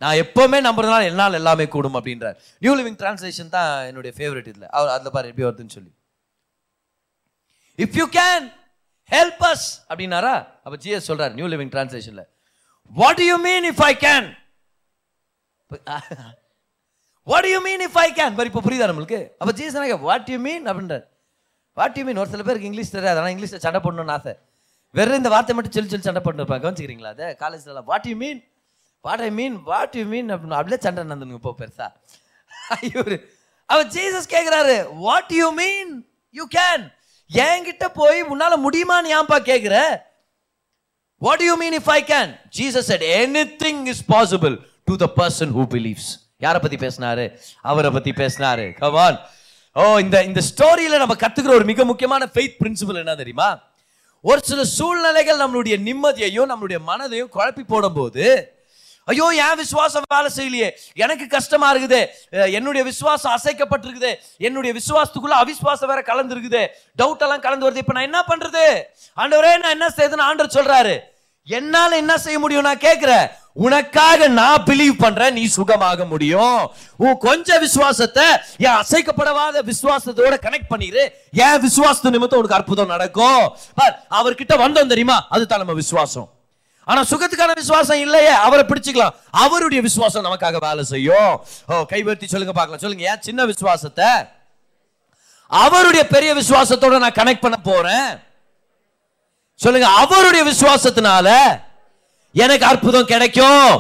[0.03, 2.37] நான் எப்போவுமே நம்புறதுனால என்னால் எல்லாமே கூடும் அப்படின்றார்.
[2.65, 4.69] நியூ லிவிங் டிரான்ஸ்லேஷன் தான் என்னுடைய ஃபேவரட் இதில்.
[4.77, 5.93] அவர் அதில் பாரு எப்படி வருதுன்னு சொல்லி.
[7.79, 8.45] If you can
[9.11, 10.35] help us அப்படின்னாரா?
[10.65, 12.27] அப்போ ஜிஎஸ் சொல்கிறார் New Living டிரான்ஸ்லேஷனில்
[13.01, 14.29] what you mean if I can
[17.31, 19.21] what you mean if I can பாரு இப்போ புரியுதா நம்மளுக்கு?
[19.41, 21.05] அப்போ ஜீசனாக வாட் யூ மீன் அப்படின்றார்.
[21.81, 23.19] வாட் யூ மீன் ஒரு சில பேருக்கு இங்கிலீஷ் தெரியாது.
[23.21, 24.33] ஆனால் இங்கிலீஷில் சண்டை போடணும்னு ஆசை.
[24.99, 27.27] வெறும் இந்த வார்த்தை மட்டும் சொல்லி சொல்லி சண்டை போட்டு கவனிச்சிக்கிறீங்களா அதை?
[27.43, 28.41] காலேஜில் what you mean
[29.05, 31.87] what I mean what you mean அப்படின்னு அப்படியே சண்டை நடந்துங்க இப்போ பெருசா.
[32.77, 33.03] ஐயோ
[33.69, 35.93] அவர் ஜீசஸ் கேட்குறாரு what you mean
[36.39, 36.85] you can
[37.31, 39.77] என்கிட்ட போய் உன்னால முடியுமான்னு ஏன்பா கேட்குற
[41.23, 43.05] what you mean if I can Jesus said
[43.63, 44.55] anything is possible
[44.91, 46.11] to the person who believes
[46.45, 47.25] யாரை பத்தி பேசினாரு?
[47.71, 48.67] அவரை பத்தி பேசினாரு.
[48.83, 49.19] கமான்
[49.81, 53.51] ஓ இந்த இந்த ஸ்டோரியில நம்ம கத்துக்கிற ஒரு மிக முக்கியமான ஃபெய்த் பிரின்சிபல் என்ன தெரியுமா?
[54.31, 58.25] ஒரு சில சூழ்நிலைகள் நம்மளுடைய நிம்மதியையும் நம்மளுடைய மனதையும் குழப்பி போடும்போது
[59.11, 60.69] ஐயோ என் விசுவாசம் வேலை செய்யலையே.
[61.03, 62.01] எனக்கு கஷ்டமா இருக்குது.
[62.57, 64.11] என்னுடைய விசுவாசம் அசைக்கப்பட்டிருக்குது.
[64.47, 66.63] என்னுடைய விசுவாசத்துக்குள்ள அவிசுவாசம் வேற கலந்து இருக்குது
[67.01, 67.83] டவுட் எல்லாம் கலந்து வருது.
[67.85, 68.67] இப்ப நான் என்ன பண்றது?
[69.23, 70.95] ஆண்டவரே நான் என்ன செய்யுதுன்னு ஆண்டவர் சொல்றாரு.
[71.47, 72.63] என்னால என்ன செய்ய முடியும்?
[72.63, 75.33] நான் கேட்கிறேன் உனக்காக நான் பிலீவ் பண்றேன்.
[75.33, 76.61] நீ சுகமாக முடியும்.
[76.97, 78.27] உன் கொஞ்ச விசுவாசத்தை
[78.57, 81.03] என் அசைக்கப்படாத விசுவாசத்தோட கனெக்ட் பண்ணிரு.
[81.33, 83.43] என் விசுவாசத்து நிமித்தம் உனக்கு அற்புதம் நடக்கும்.
[83.75, 85.27] பார், அவர்கிட்ட வந்தோம் தெரியுமா?
[85.29, 86.29] அதுதான் நம்ம விசுவாசம்.
[86.85, 88.33] ஆனா சுகத்துக்கான விசுவாசம் இல்லையே.
[88.47, 89.17] அவரை பிடிச்சுக்கலாம்.
[89.31, 91.33] அவருடைய விசுவாசம் நமக்காக வேலை செய்யும்.
[91.67, 92.83] ஓ கைவர்த்தி சொல்லுங்க பார்க்கலாம்.
[92.85, 94.11] சொல்லுங்க ஏன் சின்ன விசுவாசத்தை?
[95.51, 98.11] அவருடைய பெரிய விசுவாசத்தோட நான் கனெக்ட் பண்ண போறேன்.
[99.61, 101.29] சொல்லுங்க அவருடைய விசுவாசத்தினால
[102.35, 103.73] எனக்கு அற்புதம் கிடைக்கும்.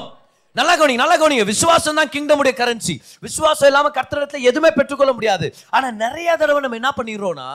[0.57, 1.45] நல்லா கவனிங்க நல்லா கவனிங்க.
[1.53, 2.95] விசுவாசம் தான் கிங்டமுடைய கரன்சி
[3.27, 5.47] விசுவாசம் இல்லாம கர்த்தரத்துல எதுவுமே பெற்றுக்கொள்ள முடியாது.
[5.77, 7.49] ஆனா நிறைய தடவை நம்ம என்ன பண்ணிடுறோம்னா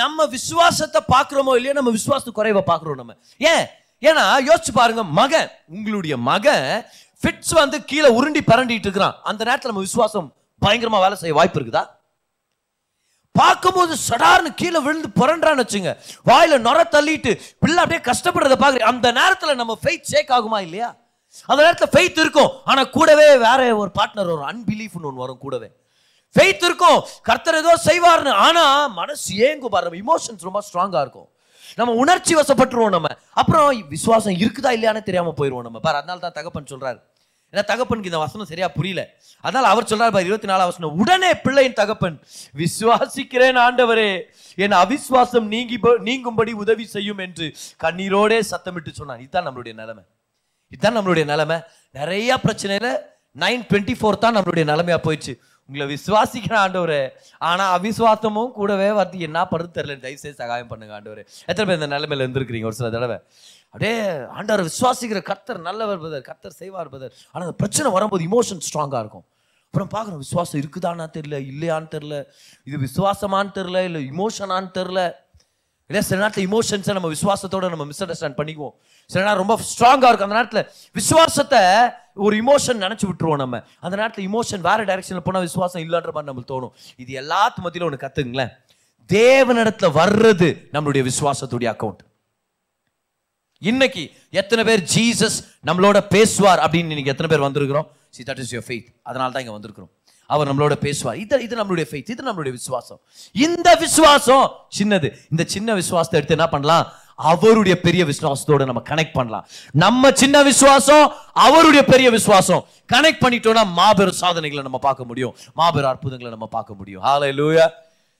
[0.00, 3.12] நம்ம விசுவாசத்தை பாக்குறோமோ இல்லையோ நம்ம விசுவாசத்து குறைவை பாக்குறோம் நம்ம.
[3.52, 3.64] ஏன்?
[4.02, 6.66] ஏன்னா யோசிச்சு பாருங்க மகன் உங்களுடைய மகன்
[7.22, 9.16] ஃபிட்ஸ் வந்து கீழே உருண்டி பரண்டிட்டு இருக்கிறான்.
[9.30, 10.26] அந்த நேரத்தில் நம்ம விசுவாசம்
[10.62, 11.84] பயங்கரமா வேலை செய்ய வாய்ப்பு இருக்குதா?
[13.36, 15.90] பார்க்கும்போது சடார்னு கீழே விழுந்து புரண்டான்னு வச்சுங்க.
[16.24, 20.96] வாயில நுர தள்ளிட்டு பிள்ளை அப்படியே கஷ்டப்படுறத பார்க்குறேன் அந்த நேரத்துல நம்ம ஃபெய்த் ஷேக் ஆகுமா இல்லையா?
[21.46, 22.50] அந்த நேரத்துல ஃபெய்த் இருக்கும்.
[22.64, 25.70] ஆனா கூடவே வேற ஒரு பார்ட்னர் வரும் அன்பிலீஃப்னு ஒன்று வரும் கூடவே.
[26.34, 27.04] ஃபெய்த் இருக்கும்.
[27.22, 28.30] கர்த்தர் ஏதோ செய்வார்னு.
[28.30, 31.28] ஆனா மனசு ஏங்கும் பாரு இமோஷன்ஸ் ரொம்ப ஸ்ட்ராங்கா இருக்கும்.
[31.74, 33.08] நம்ம உணர்ச்சி வசப்பட்டுருவோம் நம்ம.
[33.32, 35.78] அப்புறம் விசுவாசம் இருக்குதா இல்லையான்னு தெரியாம போயிடுவோம் நம்ம.
[35.78, 36.98] பாரு அதனால தான் தகப்பன் சொல்றாரு.
[37.56, 39.02] ஏன்னா தகப்பனுக்கு இந்த வசனம் சரியா புரியல.
[39.40, 42.16] அதனால அவர் சொல்றார் இருபத்தி நாலாம் வசனம் உடனே பிள்ளையின் தகப்பன்
[42.62, 44.10] விசுவாசிக்கிறேன் ஆண்டவரே
[44.64, 47.48] என் அவிஸ்வாசம் நீங்கி நீங்கும்படி உதவி செய்யும் என்று
[47.84, 49.20] கண்ணீரோடே சத்தமிட்டு சொன்னான்.
[49.20, 50.04] இதுதான் நம்மளுடைய நிலைமை.
[50.74, 51.58] இதுதான் நம்மளுடைய நிலைமை.
[51.90, 52.88] நிறைய பிரச்சனையில
[53.44, 55.34] நைன் டுவெண்ட்டி ஃபோர் தான் நம்மளுடைய நிலைமையா போயிடுச்சு.
[55.68, 57.00] உங்களை விசுவாசிக்கிற ஆண்டவரே
[57.38, 60.00] ஆனா அவிசுவாசமும் கூடவே வந்து என்ன படுத்து தெரியல.
[60.00, 61.24] தயவு செய்து சகாயம் பண்ணுங்க ஆண்டவரே.
[61.46, 62.64] எத்தனை பேர் இந்த நிலைமையில இருந்திருக்கிறீங்க?
[62.64, 63.16] ஒரு சில தடவை.
[63.74, 63.96] அப்படியே
[64.38, 69.26] ஆண்டவர் விசுவாசிக்கிற கர்த்தர் நல்லவர் பதர் கர்த்தர் செய்வார் பதர் ஆனால் அந்த பிரச்சனை வரும்போது இமோஷன் ஸ்ட்ராங்காக இருக்கும்.
[69.68, 72.16] அப்புறம் பார்க்குறோம் விசுவாசம் இருக்குதான்னு தெரியல இல்லையான்னு தெரில
[72.68, 75.00] இது விசுவாசமான்னு தெரில இல்லை இமோஷனான்னு தெரில
[75.90, 78.72] இல்லை சில நேரத்தில் இமோஷன்ஸை நம்ம விசுவாசத்தோட நம்ம மிஸ் அண்டர்ஸ்டாண்ட் பண்ணிக்குவோம்.
[79.10, 80.28] சில நேரம் ரொம்ப ஸ்ட்ராங்காக இருக்கும்.
[80.28, 80.64] அந்த நேரத்தில்
[80.98, 81.60] விசுவாசத்தை
[82.26, 83.60] ஒரு இமோஷன் நினச்சி விட்டுருவோம் நம்ம.
[83.84, 86.72] அந்த நேரத்தில் இமோஷன் வேறு டைரக்ஷனில் போனால் விசுவாசம் இல்லைன்ற மாதிரி நம்மளுக்கு தோணும்.
[87.02, 88.52] இது எல்லாத்து மத்தியிலும் ஒன்று கற்றுங்களேன்
[89.10, 92.02] தேவனிடத்தில் வர்றது நம்மளுடைய விசுவாசத்துடைய அக்கௌண்ட்
[93.58, 97.86] இன்னைக்கு எத்தனை பேர் ஜீசஸ் நம்மளோட பேசுவார் அப்படின்னு இன்னைக்கு எத்தனை பேர் வந்திருக்கிறோம்?
[98.10, 99.88] See that is your faith அதனால தான் இங்க வந்திருக்கிறோம்.
[100.26, 101.18] அவர் நம்மளோட பேசுவார்.
[101.18, 103.00] இது இது நம்மளுடைய ஃபெய்த் இது நம்மளுடைய விசுவாசம்.
[103.32, 105.16] இந்த விசுவாசம் சின்னது.
[105.30, 106.92] இந்த சின்ன விசுவாசத்தை எடுத்து என்ன பண்ணலாம்?
[107.14, 109.46] அவருடைய பெரிய விசுவாசத்தோட நம்ம கனெக்ட் பண்ணலாம்.
[109.72, 112.64] நம்ம சின்ன விசுவாசம் அவருடைய பெரிய விசுவாசம்.
[112.92, 115.36] கனெக்ட் பண்ணிட்டோம்னா மாபெரும் சாதனைகளை நம்ம பார்க்க முடியும்.
[115.54, 117.02] மாபெரும் அற்புதங்களை நம்ம பார்க்க முடியும்.
[117.30, 117.68] Hallelujah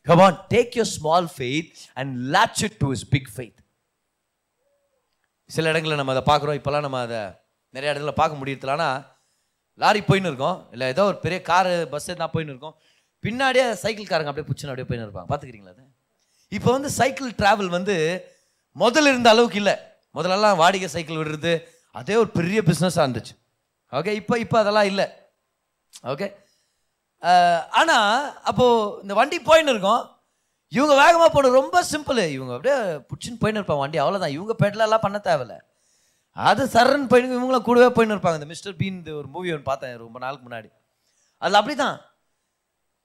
[0.07, 3.65] on take your small faith and latch it to is big faith
[5.55, 6.59] சில இடங்களில் நம்ம அதை பார்க்குறோம்.
[6.61, 7.21] இப்போல்லாம் நம்ம அதை
[7.75, 8.77] நிறைய இடத்துல பார்க்க முடியறதில்ல.
[8.77, 8.99] ஆனால்
[9.83, 10.59] லாரி போயின்னு இருக்கோம்.
[10.75, 12.77] இல்லை ஏதோ ஒரு பெரிய காரு பஸ் தான் போயின்னு இருக்கோம்.
[13.25, 15.29] பின்னாடியே சைக்கிள் காரங்க அப்படியே பிடிச்சின்னு அப்படியே போயின்னு இருப்பாங்க.
[15.31, 15.85] பார்த்துக்கிறீங்களா அது?
[16.57, 17.95] இப்போ வந்து சைக்கிள் ட்ராவல் வந்து
[18.83, 19.75] முதல்ல இருந்த அளவுக்கு இல்லை.
[20.17, 21.53] முதல்லலாம் வாடகை சைக்கிள் விடுறது
[22.01, 23.35] அதே ஒரு பெரிய பிஸ்னஸாக இருந்துச்சு.
[23.93, 25.07] ஓகே இப்போ இப்போ அதெல்லாம் இல்லை.
[26.13, 26.29] ஓகே
[27.81, 28.11] ஆனால்
[28.51, 30.03] அப்போது இந்த வண்டி போயின்னு இருக்கோம்.
[30.77, 32.77] இவங்க வேகமாக போன ரொம்ப சிம்பிள் இவங்க அப்படியே
[33.09, 35.55] பிடிச்சின்னு போயின்னு இருப்பாங்க வண்டி அவ்வளோதான் இவங்க பெட்லெல்லாம் பண்ண தேவையில்ல.
[36.37, 38.39] அது சரண் போயின்னு இவங்களும் கூடவே போயின்னு இருப்பாங்க.
[38.41, 40.69] இந்த மிஸ்டர் பீன் ஒரு மூவி ஒன்று பார்த்தேன் ரொம்ப நாளுக்கு முன்னாடி.
[41.43, 41.97] அதில் அப்படி தான்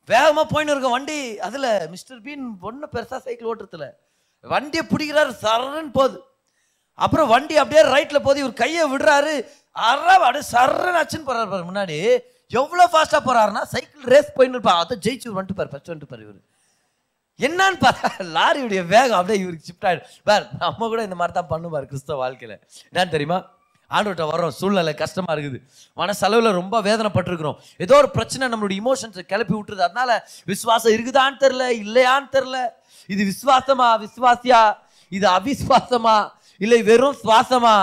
[0.09, 3.87] வேகமாக போயின்னு இருக்க வண்டி அதில் மிஸ்டர் பீன் ஒன்றும் பெருசாக சைக்கிள் ஓட்டுறதுல.
[4.43, 6.19] வண்டியை பிடிக்கிறாரு சரன்னு போகுது
[6.99, 9.33] அப்புறம் வண்டி அப்படியே ரைட்டில் போது இவர் கையை விடுறாரு.
[9.89, 11.97] அறா அப்படியே சரன்னு அச்சுன்னு போறாரு பாரு முன்னாடி.
[12.51, 16.41] எவ்வளோ ஃபாஸ்ட்டாக போகிறாருன்னா சைக்கிள் ரேஸ் போயின்னு இருப்பாங்க அதை ஜெயிச்சு வந்துட்டு பாரு ஃபஸ்ட் வந்துட்டு பாரு இவர்.
[17.47, 20.09] என்னன்னு பார்த்தா லாரியுடைய வேகம் அப்படியே இவருக்கு ஷிஃப்ட் ஆயிடும்.
[20.29, 22.55] வேறு நம்ம கூட இந்த மாதிரி தான் பண்ணுவார் கிறிஸ்தவ வாழ்க்கையில்.
[22.91, 23.39] என்னன்னு தெரியுமா?
[23.91, 25.57] ஆண்டவர்கிட்ட வர்றோம் சூழ்நிலை கஷ்டமாக இருக்குது.
[26.01, 27.57] மனசளவில் ரொம்ப வேதனைப்பட்டிருக்கிறோம்.
[27.85, 29.83] ஏதோ ஒரு பிரச்சனை நம்மளுடைய இமோஷன்ஸை கிளப்பி விட்டுருது.
[29.87, 30.11] அதனால
[30.51, 32.59] விசுவாசம் இருக்குதான்னு தெரில இல்லையான்னு தெரில
[33.13, 34.61] இது விசுவாசமா விசுவாசியா?
[35.17, 36.15] இது அவிஸ்வாசமா
[36.65, 37.75] இல்லை வெறும் சுவாசமா?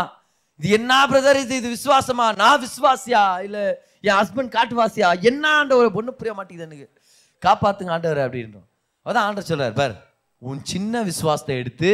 [0.61, 1.55] இது என்ன பிரதர் இது?
[1.61, 2.27] இது விசுவாசமா?
[2.43, 3.25] நான் விசுவாசியா?
[3.47, 3.65] இல்லை
[4.07, 5.11] என் ஹஸ்பண்ட் காட்டுவாசியா?
[5.31, 6.89] என்ன ஆண்டவர் ஒன்றும் புரிய மாட்டேங்குது எனக்கு.
[7.47, 8.68] காப்பாற்றுங்க ஆண்டவர் அப்படின்றோம்.
[9.09, 9.95] அதான் ஆண்டர் சொல்றாரு பார்
[10.49, 11.91] உன் சின்ன விசுவாசத்தை எடுத்து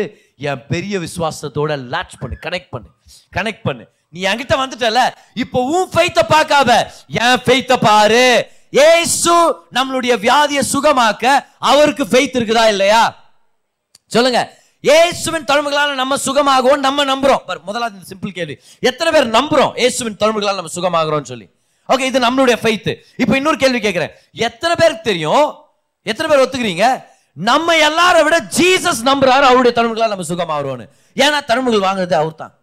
[0.48, 2.88] என் பெரிய விசுவாசத்தோட லாட்ச் பண்ணு கனெக்ட் பண்ணு
[3.36, 3.84] கனெக்ட் பண்ணு.
[4.14, 5.00] நீ என்கிட்ட வந்துட்டல
[5.42, 6.70] இப்போ உன் ஃபெய்த்த பார்க்காத
[7.22, 8.26] என் ஃபெய்த்த பாரு.
[8.90, 9.34] ஏசு
[9.76, 11.24] நம்மளுடைய வியாதியை சுகமாக்க
[11.70, 13.02] அவருக்கு ஃபெய்த் இருக்குதா இல்லையா?
[14.14, 14.40] சொல்லுங்க.
[14.80, 17.60] ஏசுவின் தழும்புகளால நம்ம சுகமாகவும் நம்ம நம்புறோம்.
[17.68, 18.56] முதலாவது இந்த சிம்பிள் கேள்வி.
[18.88, 21.46] எத்தனை பேர் நம்புறோம் ஏசுவின் தழும்புகளால நம்ம சுகமாகுறோம்னு சொல்லி?
[21.88, 24.12] ஓகே இது நம்மளுடைய ஃபைத்து இப்போ இன்னொரு கேள்வி கேட்குறேன்.
[24.48, 25.46] எத்தனை பேருக்கு தெரியும்
[26.10, 26.86] எத்தனை பேர் ஒத்துக்கிறீங்க?
[27.36, 30.86] நம்ம எல்லாரை விட ஜீசஸ் நம்புறாரு அவருடைய தழும்புகளால் நம்ம சுகமாகுறோம்னு
[31.22, 32.54] ஏன்னா தழும்புகள் வாங்குறது அவர் தான்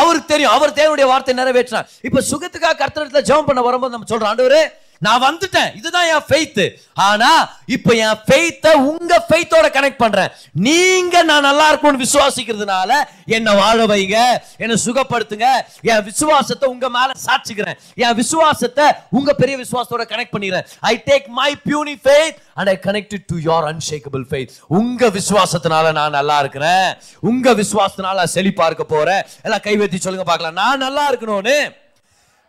[0.00, 0.52] அவருக்கு தெரியும்.
[0.56, 1.88] அவர் தேவனுடைய வார்த்தை நிறைவேற்றினார்.
[2.08, 4.62] இப்ப சுகத்துக்காக கர்த்தனத்தில் ஜெபம் பண்ண வரும்போது நம்ம சொல்றோம் ஆண்டவரே
[5.04, 5.70] நான் வந்துட்டேன்.
[5.78, 6.64] இதுதான் என் ஃபெய்த்
[7.06, 7.30] ஆனா
[7.76, 10.30] இப்போ என் ஃபெய்த்தை உங்க ஃபெய்த்தோட கனெக்ட் பண்றேன்.
[10.68, 12.92] நீங்க நான் நல்லா இருக்கணும்னு விசுவாசிக்கிறதுனால
[13.36, 14.18] என்ன வாழ வைங்க.
[14.64, 15.48] என்ன சுகப்படுத்துங்க.
[15.92, 17.78] என் விசுவாசத்தை உங்க மேல சாட்சிக்கிறேன்.
[18.04, 20.68] என் விசுவாசத்தை உங்க பெரிய விசுவாசத்தோட கனெக்ட் பண்ணிக்கிறேன்.
[20.80, 26.16] I take my puny faith and I connected to your unshakable faith உங்க விசுவாசத்தினால நான்
[26.20, 26.88] நல்லா இருக்கிறேன்.
[27.20, 29.22] உங்க விசுவாசத்தினால செழிப்பா இருக்க போறேன்.
[29.42, 30.58] எல்லாம் கை சொல்லுங்க பார்க்கலாம்.
[30.62, 31.58] நான் நல்லா இருக்கணும்னு.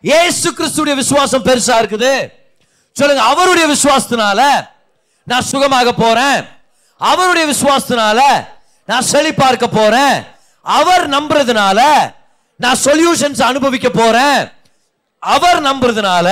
[0.02, 2.14] ஏசு கிறிஸ்துடைய விசுவாசம் பெருசா இருக்குது.
[2.98, 4.40] சொல்லுங்க அவருடைய விசுவாசத்தினால
[5.30, 6.40] நான் சுகமாக போறேன்.
[7.00, 8.20] அவருடைய விசுவாசத்தினால
[8.90, 10.16] நான் செழி பார்க்க போறேன்.
[10.64, 11.80] அவர் நம்புறதுனால
[12.64, 14.38] நான் சொல்யூஷன்ஸ் அனுபவிக்க போறேன்.
[15.22, 16.28] அவர் நம்புறதுனால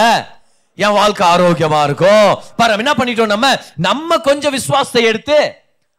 [0.85, 2.31] என் வாழ்க்கை ஆரோக்கியமா இருக்கும்.
[2.59, 3.33] பாரு என்ன பண்ணிட்டோம்?
[3.35, 3.47] நம்ம
[3.89, 5.39] நம்ம கொஞ்சம் விசுவாசத்தை எடுத்து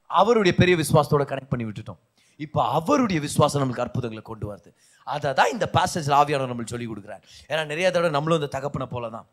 [0.10, 2.02] அவருடைய பெரிய விசுவாசத்தோட கனெக்ட் பண்ணி விட்டுட்டோம்.
[2.39, 4.69] இப்போ அவருடைய விசுவாசம் நம்மளுக்கு அற்புதங்களை கொண்டு வருது.
[5.08, 7.23] அதை தான் இந்த பேசேஜ் ஆவியானவர் நம்மளுக்கு சொல்லி கொடுக்குறாரு.
[7.52, 9.28] ஏன்னா நிறைய தடவை நம்மளும் இந்த தகப்பனை போல தான்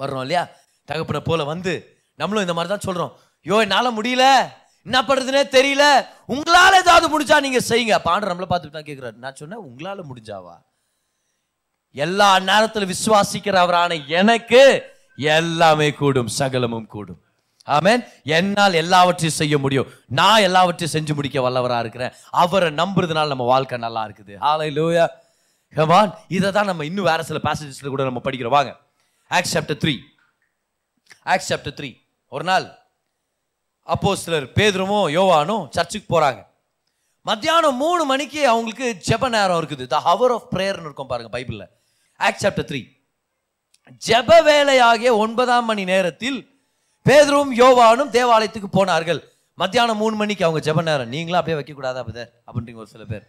[0.00, 0.48] வர்றோம் இல்லையா?
[0.84, 3.12] தகப்பனை போல வந்து நம்மளும் இந்த மாதிரி தான் சொல்றோம்.
[3.46, 4.48] யோ என்னால் முடியல.
[4.82, 6.06] என்ன பண்றதுனே தெரியல.
[6.28, 7.96] உங்களால ஏதாவது முடிஞ்சா நீங்க செய்யுங்க.
[8.04, 10.56] பாண்டர் நம்மள பார்த்துட்டு தான் கேட்கிறாரு நான் சொன்னேன் உங்களால முடிஞ்சாவா?
[11.92, 17.20] எல்லா நேரத்தில் விசுவாசிக்கிறவரான எனக்கு எல்லாமே கூடும் சகலமும் கூடும்.
[17.66, 18.02] ஆமேன்.
[18.22, 19.86] என்னால் எல்லாவற்றையும் செய்ய முடியும்.
[20.06, 22.12] நான் எல்லாவற்றையும் செஞ்சு முடிக்க வல்லவராக இருக்கிறேன்.
[22.30, 24.34] அவரை நம்புறதுனால நம்ம வாழ்க்கை நல்லா இருக்குது.
[24.40, 25.08] ஹalleluya
[25.74, 28.56] கமான் இதை தான் நம்ம இன்னும் வேற சில பேசேஜஸ்ல கூட நம்ம படிக்கிறோம்.
[28.58, 28.85] வாங்க.
[29.30, 29.94] Acts chapter three
[31.34, 31.90] Acts chapter three
[32.32, 32.66] ஒரு நாள்
[33.94, 36.40] அப்போ சிலர் பேதுருவும் யோவானும் சர்ச்சுக்கு போகிறாங்க
[37.28, 39.84] மத்தியானம் மூணு மணிக்கு அவங்களுக்கு ஜெப நேரம் இருக்குது.
[39.92, 41.66] த ஹவர் ஆஃப் ப்ரேயர்னு இருக்கும் பாருங்க பைபிளில்.
[42.26, 42.80] ஆக்ட் சாப்டர் த்ரீ
[44.06, 46.38] ஜெப வேலையாகிய ஒன்பதாம் மணி நேரத்தில்
[47.06, 49.20] பேதுருவும் யோவானும் தேவாலயத்துக்கு போனார்கள்.
[49.62, 51.10] மத்தியானம் மூணு மணிக்கு அவங்க ஜெப நேரம்.
[51.14, 53.24] நீங்களும் அப்படியே வைக்கக்கூடாதா கூடாதா அப்படின்றீங்க ஒரு சில பேர்.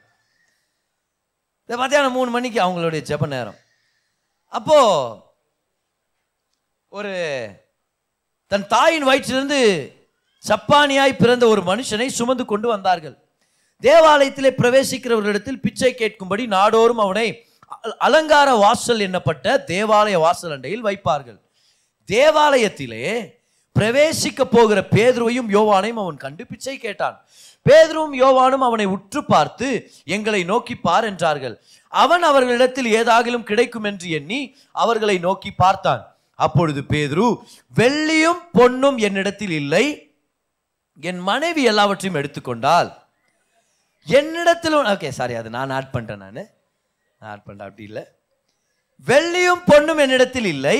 [1.70, 3.58] இந்த மத்தியானம் மூணு மணிக்கு அவங்களுடைய ஜெப நேரம்.
[4.58, 4.78] அப்போ
[6.92, 7.14] ஒரு
[8.52, 9.62] தன் தாயின் வயிற்றிலிருந்து
[10.44, 13.16] சப்பானியாய் பிறந்த ஒரு மனுஷனை சுமந்து கொண்டு வந்தார்கள்.
[13.84, 17.28] தேவாலயத்திலே பிரவேசிக்கிறவர்களிடத்தில் பிச்சை கேட்கும்படி நாடோறும் அவனை
[18.08, 21.40] அலங்கார வாசல் என்னப்பட்ட தேவாலய வாசல் அண்டையில் வைப்பார்கள்.
[22.10, 23.04] தேவாலயத்திலே
[23.76, 27.18] பிரவேசிக்க போகிற பேதுருவையும் யோவானையும் அவன் கண்டு பிச்சை கேட்டான்.
[27.66, 29.68] பேதுருவும் யோவானும் அவனை உற்று பார்த்து
[30.16, 31.56] எங்களை நோக்கி பார் என்றார்கள்.
[31.94, 34.40] அவன் அவர்களிடத்தில் ஏதாகிலும் கிடைக்கும் என்று எண்ணி
[34.84, 36.04] அவர்களை நோக்கி பார்த்தான்.
[36.46, 37.28] அப்பொழுது பேதுரு
[37.80, 39.86] வெள்ளியும் பொன்னும் என்னிடத்தில் இல்லை.
[41.10, 42.90] என் மனைவி எல்லாவற்றையும் எடுத்துக்கொண்டால்
[44.08, 46.40] என்னிடத்தில் ஓகே சாரி அது நான் ஆட் பண்ணிட்டேன் நான்.
[47.20, 48.04] நான் ஆட் பண்ணுறேன் அப்படி இல்லை.
[49.08, 50.80] வெள்ளியும் பொண்ணும் என்னிடத்தில் இல்லை.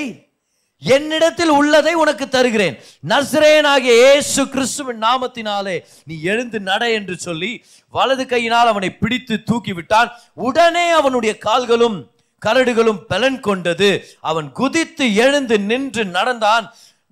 [0.84, 2.76] என்னிடத்தில் உள்ளதை உனக்கு தருகிறேன்.
[3.12, 5.76] நஸ்ரேனாகிய இயேசு கிறிஸ்துவின் நாமத்தினாலே
[6.10, 7.52] நீ எழுந்து நட என்று சொல்லி
[7.94, 10.12] வலது கையினால் அவனை பிடித்து தூக்கி விட்டான்
[10.48, 11.98] உடனே அவனுடைய கால்களும்
[12.46, 13.90] கரடுகளும் பலன் கொண்டது.
[14.30, 16.66] அவன் குதித்து எழுந்து நின்று நடந்தான்.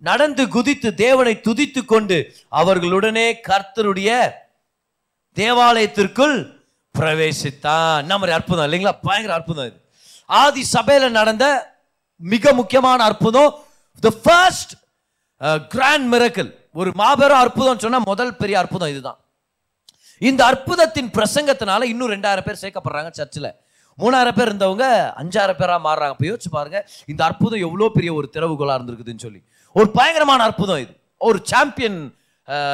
[0.08, 2.18] நடந்து குதித்து தேவனை துதித்து கொண்டு
[2.60, 4.10] அவர்களுடனே கர்த்தருடைய
[5.38, 6.38] தேவாலயத்திற்குள்
[6.96, 7.98] பிரவேசித்தான்.
[8.10, 8.96] நம்ம அற்புதம் இல்லைங்களா?
[9.08, 9.78] பயங்கர அற்புதம் இது.
[10.42, 11.46] ஆதி சபையில நடந்த
[12.34, 13.52] மிக முக்கியமான அற்புதம்
[14.04, 14.74] த ஃபர்ஸ்ட்
[15.74, 19.20] கிராண்ட் மிரக்கல் ஒரு மாபெரும் அற்புதம் சொன்னா முதல் பெரிய அற்புதம் இதுதான்.
[20.22, 23.50] இந்த அற்புதத்தின் பிரசங்கத்தினால இன்னும் ரெண்டாயிரம் பேர் சேர்க்கப்படுறாங்க சர்ச்சில்
[24.02, 24.86] மூணாயிரம் பேர் இருந்தவங்க
[25.22, 26.16] அஞ்சாயிரம் பேராக மாறுறாங்க.
[26.16, 26.80] இப்போ யோசிச்சு பாருங்க
[27.12, 29.42] இந்த அற்புதம் எவ்வளோ பெரிய ஒரு திறவுகோலாக இருந்திருக்குதுன்னு சொல்லி.
[29.76, 30.94] ஒரு பயங்கரமான அற்புதம் இது.
[31.28, 32.00] ஒரு சாம்பியன்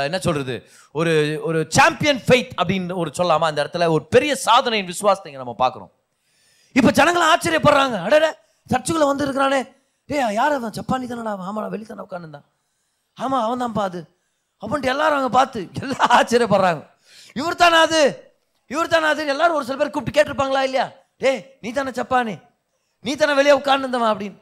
[0.08, 0.56] என்ன சொல்றது?
[1.00, 1.12] ஒரு
[1.48, 5.92] ஒரு சாம்பியன் ஃபெய்த் அப்படின்னு ஒரு சொல்லாமா அந்த இடத்துல ஒரு பெரிய சாதனையின் விசுவாசத்தைங்க நம்ம பார்க்குறோம்.
[6.76, 7.98] இப்போ ஜனங்களாம் ஆச்சரியப்படுறாங்க.
[8.08, 8.26] அடட
[8.72, 9.60] சர்ச்சுக்குள்ள வந்துருக்கிறானே.
[10.10, 10.74] ஏ டேய் யார் அவன்?
[10.78, 12.48] ஜப்பானி தானடா ஆமாடா வெளி தானே உட்காந்துருந்தான்
[13.18, 14.00] ஆமாம் அவன் தான் பாது
[14.62, 16.82] அப்படின்ட்டு எல்லாரும் அங்க பார்த்து எல்லாம் ஆச்சரியப்படுறாங்க.
[17.40, 18.02] இவர் தானே அது?
[18.72, 20.88] இவர் தானே அது எல்லாரும் ஒரு சில பேர் கூப்பிட்டு கேட்டிருப்பாங்களா இல்லையா?
[21.22, 22.36] டேய் நீ தானே ஜப்பானி?
[23.06, 24.40] நீ தானே வெளியே உட்காந்துருந்தவன் அப்படின்னு.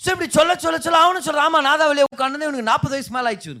[0.00, 3.14] ஸோ இப்படி சொல்ல சொல்ல சொல்ல அவனு சொல்றான் ஆமாம் நான் தான் வெளியே உட்காந்து இவனுக்கு நாற்பது வயசு
[3.16, 3.54] மேலே ஆயிடுச்சு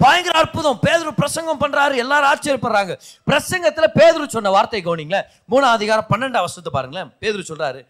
[0.00, 0.78] பயங்கர அற்புதம்.
[0.84, 1.94] பேதுரு பிரசங்கம் பண்றாரு.
[2.02, 2.94] எல்லாரும் ஆச்சரியப்படுறாங்க.
[3.28, 5.28] பிரசங்கத்துல பேதுரு சொன்ன வார்த்தை கவனிங்களேன்.
[5.52, 7.08] மூணாம் அதிகாரம் பன்னெண்டாம் வருஷத்தை பாருங்களேன்.
[7.22, 7.80] பேதுரு சொல்றாரு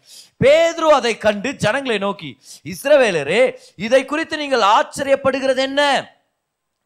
[0.43, 2.29] பேதுரு அதை கண்டு ஜனங்களை நோக்கி
[2.73, 3.41] இஸ்ரவேலரே
[3.87, 5.81] இதை குறித்து நீங்கள் ஆச்சரியப்படுகிறது என்ன?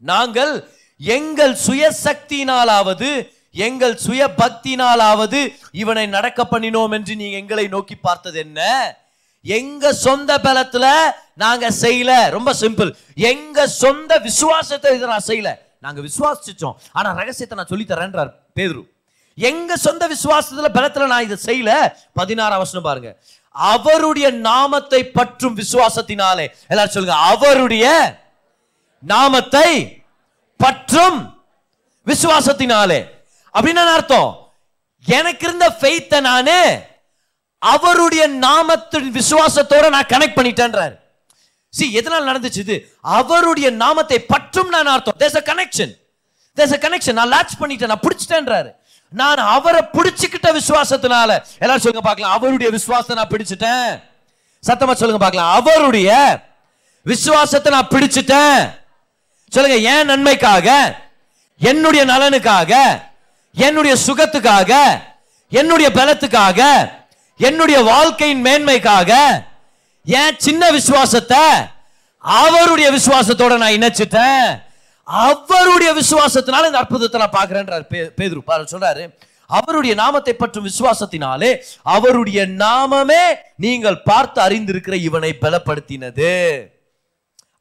[0.02, 0.54] நாங்கள்
[1.02, 3.12] எங்கள் சுயசக்தியினாலாவது
[3.52, 8.62] எங்கள் சுய பக்தினாலாவது இவனை நடக்க பண்ணினோம் என்று நீங்க எங்களை நோக்கி பார்த்தது என்ன?
[9.44, 11.00] எங்க சொந்த பலத்துல
[11.36, 12.30] நாங்க செய்யல.
[12.30, 15.56] ரொம்ப சிம்பிள் எங்க சொந்த விசுவாசத்தை இதை நான் செய்யல.
[15.80, 16.76] நாங்க விசுவாசிச்சோம்.
[16.92, 18.90] ஆனா ரகசியத்தை நான் சொல்லி தரேன்றார் பேதுரு.
[19.36, 21.94] எங்க சொந்த விசுவாசத்துல பலத்துல நான் இதை செய்யல?
[22.14, 23.18] பதினாறாம் அவசரம் பாருங்க.
[23.50, 26.48] அவருடைய நாமத்தை பற்றும் விசுவாசத்தினாலே.
[26.68, 27.86] எல்லாரும் சொல்லுங்க அவருடைய
[29.00, 30.02] நாமத்தை
[30.58, 31.44] பற்றும்
[32.06, 33.20] விசுவாசத்தினாலே.
[33.56, 34.32] அப்படின்னு அர்த்தம்?
[35.06, 36.56] எனக்கு இருந்த ஃபெய்த்தை நான்
[37.62, 40.96] அவருடைய நாமத்தின் விசுவாசத்தோட நான் கனெக்ட் பண்ணிட்டேன்றாரு.
[41.78, 42.76] சி எதனால் நடந்துச்சு இது?
[43.18, 45.18] அவருடைய நாமத்தை பற்றும் நான் அர்த்தம்?
[45.22, 45.94] There's a connection
[46.58, 48.70] there's a connection நான் லாச் பண்ணிட்டேன் நான் பிடிச்சிட்டேன்றாரு.
[49.20, 51.30] நான் அவரை பிடிச்சிக்கிட்ட விசுவாசத்தினால
[51.62, 52.34] எல்லாரும் சொல்லுங்க பார்க்கலாம்.
[52.38, 53.92] அவருடைய விசுவாசத்தை நான் பிடிச்சிட்டேன்.
[54.64, 55.54] சத்தமா சொல்லுங்க பார்க்கலாம்.
[55.60, 56.10] அவருடைய
[57.06, 58.60] விசுவாசத்தை நான் பிடிச்சிட்டேன்.
[59.52, 60.68] சொல்லுங்க ஏன் நன்மைக்காக
[61.62, 62.74] என்னுடைய நலனுக்காக
[63.54, 65.00] என்னுடைய சுகத்துக்காக
[65.50, 66.92] என்னுடைய பலத்துக்காக
[67.38, 69.44] என்னுடைய வாழ்க்கையின் மேன்மைக்காக
[70.06, 71.38] என் சின்ன விசுவாசத்தை
[72.18, 74.62] அவருடைய விசுவாசத்தோட நான் இணைச்சிட்டேன்.
[75.04, 78.40] அவருடைய விசுவாசத்தினால இந்த அற்புதத்தை நான் பார்க்கிறேன்றார் பே- பேதுரு.
[78.40, 79.18] பாரு சொல்றாரு.
[79.48, 86.66] அவருடைய நாமத்தை பற்றும் விசுவாசத்தினாலே அவருடைய நாமமே நீங்கள் பார்த்து அறிந்திருக்கிற இவனை பலப்படுத்தினது.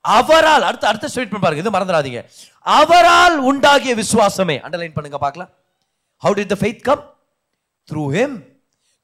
[0.01, 2.31] அவரால் அடுத்த அடுத்த ஸ்டேட்மெண்ட் பாருங்க இது மறந்துடாதீங்க.
[2.61, 4.61] அவரால் உண்டாகிய விசுவாசமே.
[4.61, 5.49] அண்டர்லைன் பண்ணுங்க பார்க்கலாம்.
[6.25, 7.03] How did the faith come
[7.89, 8.37] through him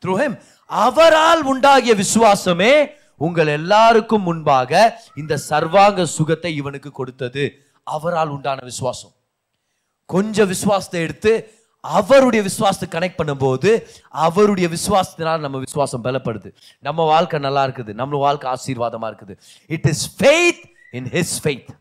[0.03, 0.37] through him
[0.71, 2.73] அவரால் உண்டாகிய விசுவாசமே
[3.27, 4.73] உங்கள் எல்லாருக்கும் முன்பாக
[5.15, 7.45] இந்த சர்வாங்க சுகத்தை இவனுக்கு கொடுத்தது.
[7.83, 9.13] அவரால் உண்டான விசுவாசம்.
[10.07, 11.33] கொஞ்சம் விசுவாசத்தை எடுத்து
[11.81, 13.71] அவருடைய விசுவாசத்தை கனெக்ட் பண்ணும்போது
[14.27, 16.51] அவருடைய விசுவாசத்தினால் நம்ம விசுவாசம் பலப்படுது.
[16.79, 17.93] நம்ம வாழ்க்கை நல்லா இருக்குது.
[18.03, 19.37] நம்ம வாழ்க்கை ஆசீர்வாதமா இருக்குது.
[19.67, 21.73] It is faith in his faith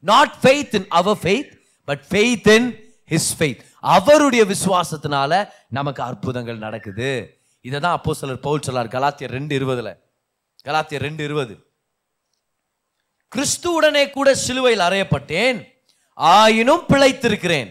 [0.00, 1.50] not faith in our faith
[1.84, 2.68] but faith in
[3.10, 7.40] his faith அவருடைய விசுவாசத்தினால நமக்கு அற்புதங்கள் நடக்குது.
[7.60, 9.96] இதை தான் அப்போ சிலர் பவுல் சொல்லார் கலாத்தியர் ரெண்டு இருபதுல.
[10.64, 11.66] கலாத்தியர் ரெண்டு இருபது.
[13.32, 15.66] கிறிஸ்துவுடனே கூட சிலுவையில் அறையப்பட்டேன்
[16.14, 17.70] ஆயினும் பிழைத்திருக்கிறேன்.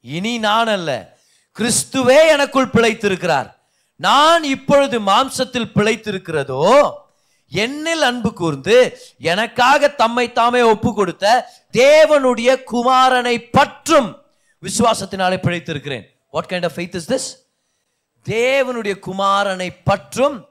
[0.00, 1.18] இனி நான் அல்ல
[1.56, 3.48] கிறிஸ்துவே எனக்குள் பிழைத்திருக்கிறார்.
[3.96, 6.92] நான் இப்பொழுது மாம்சத்தில் பிழைத்திருக்கிறதோ
[7.52, 14.23] என்னில் அன்பு கூர்ந்து எனக்காக தம்மை தாமே ஒப்பு கொடுத்த தேவனுடைய குமாரனை பற்றும்
[14.64, 16.02] விசுவாசத்தினாலே பிழைத்திருக்கிறேன்.
[16.30, 17.42] What kind of faith is this
[18.28, 20.48] தேவனுடைய குமாரனை பற்றும்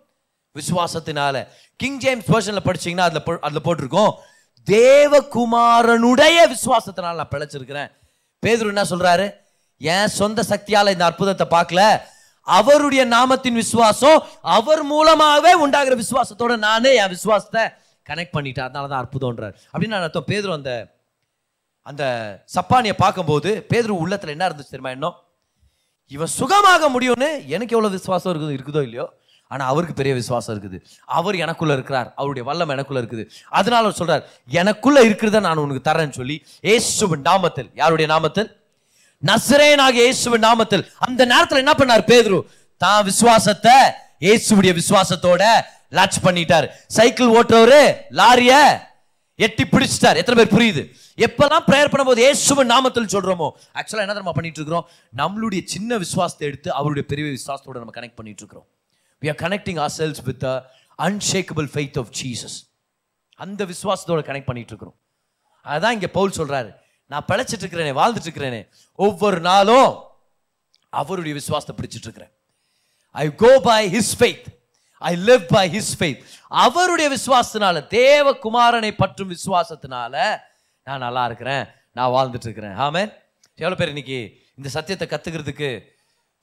[0.60, 1.48] விசுவாசத்தினால.
[1.76, 4.14] கிங் ஜேம்ஸ் வெர்ஷன்ல படிச்சீங்கன்னா அதுல போ- அதுல போட்டிருக்கோம்.
[4.72, 7.92] தேவகுமாரனுடைய விசுவாசத்தினால நான் பிழைச்சிருக்கிறேன்.
[8.46, 9.34] பேதுரு என்ன சொல்றாரு?
[9.78, 12.02] என் சொந்த சக்தியால இந்த அற்புதத்தை பார்க்கல.
[12.42, 17.64] அவருடைய நாமத்தின் விசுவாசம் அவர் மூலமாகவே உண்டாகிற விசுவாசத்தோட நானே என் விசுவாசத்தை
[18.10, 18.60] கனெக்ட் பண்ணிட்டேன்.
[18.60, 19.54] அதனால தான் அற்புதம்ன்றார்.
[19.74, 20.24] அப்படின்னு நான் அர்த்தம்.
[20.28, 20.88] பேதுரு அந்த
[21.90, 22.04] அந்த
[22.56, 25.16] சப்பானியை பார்க்கும்போது பேதுரு உள்ளத்தில் என்ன இருந்துச்சு தெரியுமா இன்னும்?
[26.16, 29.06] இவன் சுகமாக முடியும்னு எனக்கு எவ்வளோ விசுவாசம் இருக்குது இருக்குதோ இல்லையோ?
[29.52, 30.78] ஆனால் அவருக்கு பெரிய விசுவாசம் இருக்குது.
[31.18, 32.08] அவர் எனக்குள்ளே இருக்கிறார்.
[32.20, 33.24] அவருடைய வல்லம் எனக்குள்ளே இருக்குது.
[33.60, 34.24] அதனால அவர் சொல்கிறார்
[34.62, 36.38] எனக்குள்ளே இருக்கிறத நான் உனக்கு தரேன்னு சொல்லி
[36.74, 37.70] ஏசுவின் நாமத்தில்.
[37.82, 38.50] யாருடைய நாமத்தில்?
[39.24, 40.86] நசரேனாகிய இயேசுவின் நாமத்தில்.
[41.08, 42.40] அந்த நேரத்தில் என்ன பண்ணார் பேதுரு?
[42.82, 43.76] தான் விசுவாசத்தை
[44.26, 45.44] இயேசுடைய விசுவாசத்தோட
[45.98, 46.68] லாச் பண்ணிட்டார்.
[46.98, 47.84] சைக்கிள் ஓட்டுறவரு
[48.22, 48.54] லாரிய
[49.36, 50.18] எட்டி பிடிச்சிட்டார்.
[50.22, 50.82] எத்தனை பேர் புரியுது?
[51.26, 53.48] எப்பெல்லாம் ப்ரேயர் பண்ணும்போது இயேசுவின் நாமத்தில் சொல்றோமோ
[53.80, 54.86] ஆக்சுவலாக என்ன நம்ம பண்ணிட்டு இருக்கிறோம்?
[55.22, 58.68] நம்மளுடைய சின்ன விசுவாசத்தை எடுத்து அவருடைய பெரிய விசுவாசத்தோட நம்ம கனெக்ட் பண்ணிட்டு இருக்கிறோம்.
[59.22, 60.46] We are connecting ourselves with
[61.08, 62.58] unshakable faith of Jesus
[63.40, 64.98] அந்த விசுவாசத்தோட கனெக்ட் பண்ணிட்டு இருக்கிறோம்.
[65.66, 66.72] அதான் இங்கே பவுல் சொல்றாரு.
[67.12, 68.62] நான் பிழைச்சிட்டு இருக்கிறேனே வாழ்ந்துட்டு இருக்கிறேனே
[68.96, 69.92] ஒவ்வொரு நாளும்
[70.90, 72.34] அவருடைய விசுவாசத்தை பிடிச்சிட்டு இருக்கிறேன்.
[73.12, 74.48] I go by his faith
[75.10, 80.16] I live by his faith அவருடைய விசுவாசத்தினால தேவகுமாரனை பற்றும் விசுவாசத்தினால
[80.88, 81.66] நான் நல்லா இருக்கிறேன்.
[81.98, 82.78] நான் வாழ்ந்துட்டு இருக்கிறேன்.
[82.86, 83.02] ஆமே
[83.56, 84.20] எவ்வளோ பேர் இன்னைக்கு
[84.58, 85.70] இந்த சத்தியத்தை கற்றுக்கிறதுக்கு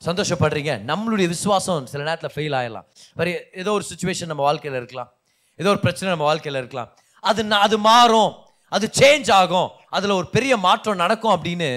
[0.04, 0.72] சந்தோஷப்படுறீங்க?
[0.90, 3.32] நம்மளுடைய விசுவாசம் சில நேரத்தில் ஃபெயில் ஆகிடலாம் வேறு
[3.62, 5.10] ஏதோ ஒரு சுச்சுவேஷன் நம்ம வாழ்க்கையில் இருக்கலாம்.
[5.56, 6.90] ஏதோ ஒரு பிரச்சனை நம்ம வாழ்க்கையில் இருக்கலாம்.
[7.20, 8.32] அது அது மாறும்.
[8.76, 9.68] அது சேஞ்ச் ஆகும்.
[9.96, 11.68] அதில் ஒரு பெரிய மாற்றம் நடக்கும் அப்படின்னு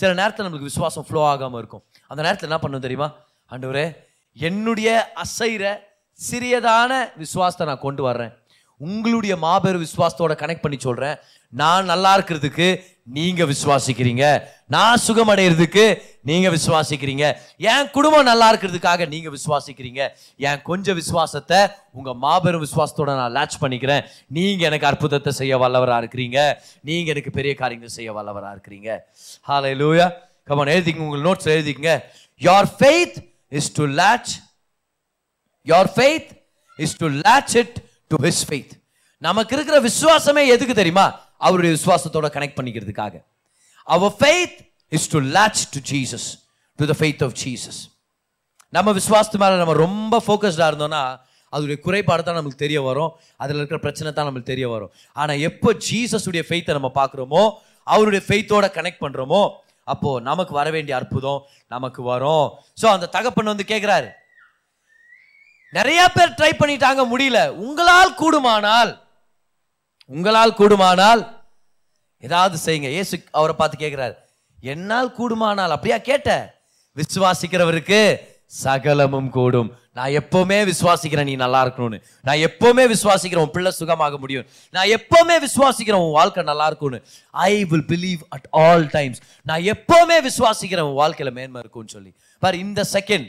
[0.00, 1.84] சில நேரத்தில் நம்மளுக்கு விசுவாசம் ஃப்ளோ ஆகாமல் இருக்கும்.
[2.10, 3.08] அந்த நேரத்தில் என்ன பண்ணும் தெரியுமா?
[3.50, 3.86] ஆண்டவரே
[4.48, 4.90] என்னுடைய
[5.22, 5.64] அசைகிற
[6.30, 8.32] சிறியதான விசுவாசத்தை நான் கொண்டு வர்றேன்.
[8.76, 11.16] உங்களுடைய மாபெரும் விசுவாசத்தோட கனெக்ட் பண்ணி சொல்றேன்.
[11.48, 14.42] நான் நல்லா இருக்கிறதுக்கு நீங்க விசுவாசிக்கிறீங்க.
[14.66, 17.36] நான் சுகமடைகிறதுக்கு நீங்க விசுவாசிக்கிறீங்க.
[17.56, 20.08] என் குடும்பம் நல்லா இருக்கிறதுக்காக நீங்க விசுவாசிக்கிறீங்க.
[20.36, 21.58] என் கொஞ்சம் விசுவாசத்தை
[21.92, 24.04] உங்க மாபெரும் விசுவாசத்தோட நான் லாட்ச் பண்ணிக்கிறேன்.
[24.26, 26.54] நீங்க எனக்கு அற்புதத்தை செய்ய வல்லவரா இருக்கிறீங்க.
[26.80, 28.98] நீங்க எனக்கு பெரிய காரியங்கள் செய்ய வல்லவரா இருக்கிறீங்க.
[29.40, 30.12] ஹாலை லூயா
[30.44, 31.08] கமான் எழுதிக்கங்க.
[31.08, 32.00] உங்கள் notes எழுதிக்கங்க.
[32.36, 33.16] Your faith
[33.48, 34.32] is to latch
[35.66, 36.30] your faith
[36.78, 37.76] is to latch it
[38.12, 38.74] to his faith
[39.22, 41.06] நமக்கு இருக்கிற விசுவாசமே எதுக்கு தெரியுமா?
[41.46, 43.14] அவருடைய விசுவாசத்தோட connect பண்ணிக்கிறதுக்காக.
[43.94, 44.58] Our faith
[44.96, 46.28] is to latch to Jesus
[46.78, 47.80] to the faith of Jesus
[48.76, 51.02] நம்ம விசுவாசத்து மேலே நம்ம ரொம்ப ஃபோக்கஸ்டாக இருந்தோம்னா
[51.52, 53.10] அதோடைய குறைபாடு தான் நமக்கு தெரிய வரும்.
[53.42, 54.90] அதில் இருக்கிற பிரச்சனை தான் நமக்கு தெரிய வரும்.
[55.20, 57.42] ஆனால் எப்போ ஜீசஸுடைய ஃபெய்த்தை நம்ம பார்க்குறோமோ
[57.86, 59.42] அவருடைய ஃபெய்த்தோட கனெக்ட் பண்ணுறோமோ
[59.92, 61.40] அப்போது நமக்கு வர வேண்டிய அற்புதம்
[61.74, 62.46] நமக்கு வரும்.
[62.80, 64.08] ஸோ அந்த தகப்பன் வந்து கேட்குறாரு
[65.76, 67.48] நிறைய பேர் ட்ரை பண்ணிட்டாங்க முடியல.
[67.64, 68.92] உங்களால் கூடுமானால்
[70.06, 71.22] உங்களால் கூடுமானால்
[72.28, 72.88] ஏதாவது செய்யுங்க.
[73.00, 74.14] ஏசு அவரை பார்த்து கேட்கிறார்
[74.72, 75.74] என்னால் கூடுமானால்?
[75.76, 76.30] அப்படியா கேட்ட.
[76.96, 78.00] விசுவாசிக்கிறவருக்கு
[78.46, 79.70] சகலமும் கூடும்.
[79.98, 81.98] நான் எப்பவுமே விசுவாசிக்கிறேன் நீ நல்லா இருக்கணும்னு.
[82.22, 84.46] நான் எப்பவுமே விசுவாசிக்கிறேன் உன் பிள்ளை சுகமாக முடியும்.
[84.70, 87.00] நான் எப்பவுமே விசுவாசிக்கிறேன் உன் வாழ்க்கை நல்லா இருக்கும்னு.
[87.30, 92.12] I will believe at all times நான் எப்பவுமே விசுவாசிக்கிறேன் உன் வாழ்க்கையில மேன்மை இருக்கும்னு சொல்லி.
[92.38, 93.28] பார் இந்த செகண்ட்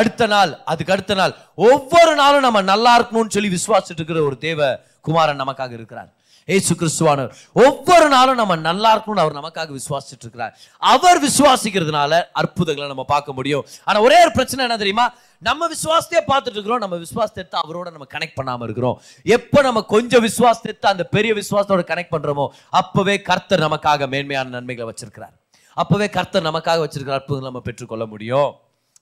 [0.00, 1.32] அடுத்த நாள் அதுக்கு அடுத்த நாள்
[1.68, 4.60] ஒவ்வொரு நாளும் நம்ம நல்லா இருக்கணும்னு சொல்லி விசுவாசிட்டு இருக்கிற ஒரு தேவ
[5.06, 6.10] குமாரன் நமக்காக இருக்கிறார்.
[6.54, 7.34] ஏசு கிறிஸ்துவானவர்.
[7.64, 10.52] ஒவ்வொரு நாளும் நம்ம நல்லா இருக்கணும்னு அவர் நமக்காக விசுவாசிட்டு இருக்கிறார்.
[10.92, 13.62] அவர் விசுவாசிக்கிறதுனால அற்புதங்களை நம்ம பார்க்க முடியும்.
[13.88, 15.06] ஆனா ஒரே ஒரு பிரச்சனை என்ன தெரியுமா?
[15.48, 16.82] நம்ம விசுவாசத்தையே பார்த்துட்டு இருக்கிறோம்.
[16.84, 18.98] நம்ம விசுவாசத்தை எடுத்து அவரோட நம்ம கனெக்ட் பண்ணாம இருக்கிறோம்.
[19.36, 22.46] எப்போ நம்ம கொஞ்சம் விசுவாசத்தை எடுத்து அந்த பெரிய விசுவாசத்தோட கனெக்ட் பண்றோமோ
[22.82, 25.34] அப்பவே கர்த்தர் நமக்காக மேன்மையான நன்மைகளை வச்சிருக்கிறார்.
[25.82, 28.50] அப்பவே கர்த்தர் நமக்காக வச்சிருக்கிற அற்புதங்களை நம்ம பெற்றுக்கொள்ள முடியும்.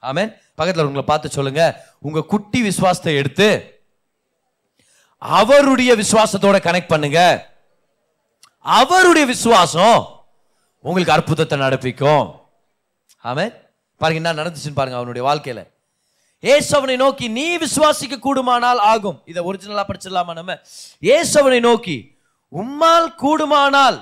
[0.03, 0.31] ஆமேன்.
[0.55, 1.63] பக்கத்தில் உங்களை பார்த்து சொல்லுங்க.
[2.01, 3.49] உங்க குட்டி விசுவாசத்தை எடுத்து
[5.19, 7.21] அவருடைய விசுவாசத்தோட கனெக்ட் பண்ணுங்க.
[8.59, 9.99] அவருடைய விசுவாசம்
[10.81, 12.25] உங்களுக்கு அற்புதத்தை நடப்பிக்கும்.
[13.25, 13.45] ஆமே
[13.97, 15.61] பாருங்க என்ன நடந்துச்சுன்னு பாருங்க அவனுடைய வாழ்க்கையில.
[16.43, 19.23] ஏசவனை நோக்கி நீ விசுவாசிக்க கூடுமானால் ஆகும்.
[19.25, 20.59] இதை ஒரிஜினலா படிச்சிடலாமா நம்ம?
[21.01, 22.19] ஏசவனை நோக்கி
[22.53, 23.99] உம்மால் கூடுமானால்?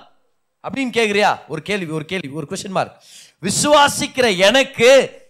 [0.65, 1.41] அப்படின்னு கேக்குறியா?
[1.49, 3.03] ஒரு கேள்வி ஒரு கேள்வி ஒரு கொஸ்டின் மார்க்
[3.43, 4.89] விசுவாசிக்கிற எனக்கு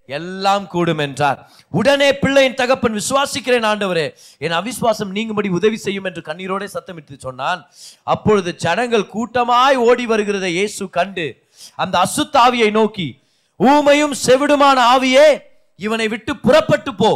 [0.09, 1.39] எல்லாம் கூடும் என்றார்.
[1.73, 4.07] உடனே பிள்ளையின் தகப்பன் விசுவாசிக்கிறேன் ஆண்டவரே
[4.39, 7.61] என் அவிசுவாசம் நீங்கும்படி உதவி செய்யும் என்று கண்ணீரோட சத்தமிட்டு சொன்னான்.
[8.03, 11.27] அப்பொழுது ஜனங்கள் கூட்டமாய் ஓடி வருகிறதை இயேசு கண்டு
[11.75, 13.09] அந்த அசுத்தாவியை நோக்கி
[13.61, 15.29] ஊமையும் செவிடுமான ஆவியே
[15.77, 17.11] இவனை விட்டு புறப்பட்டு போ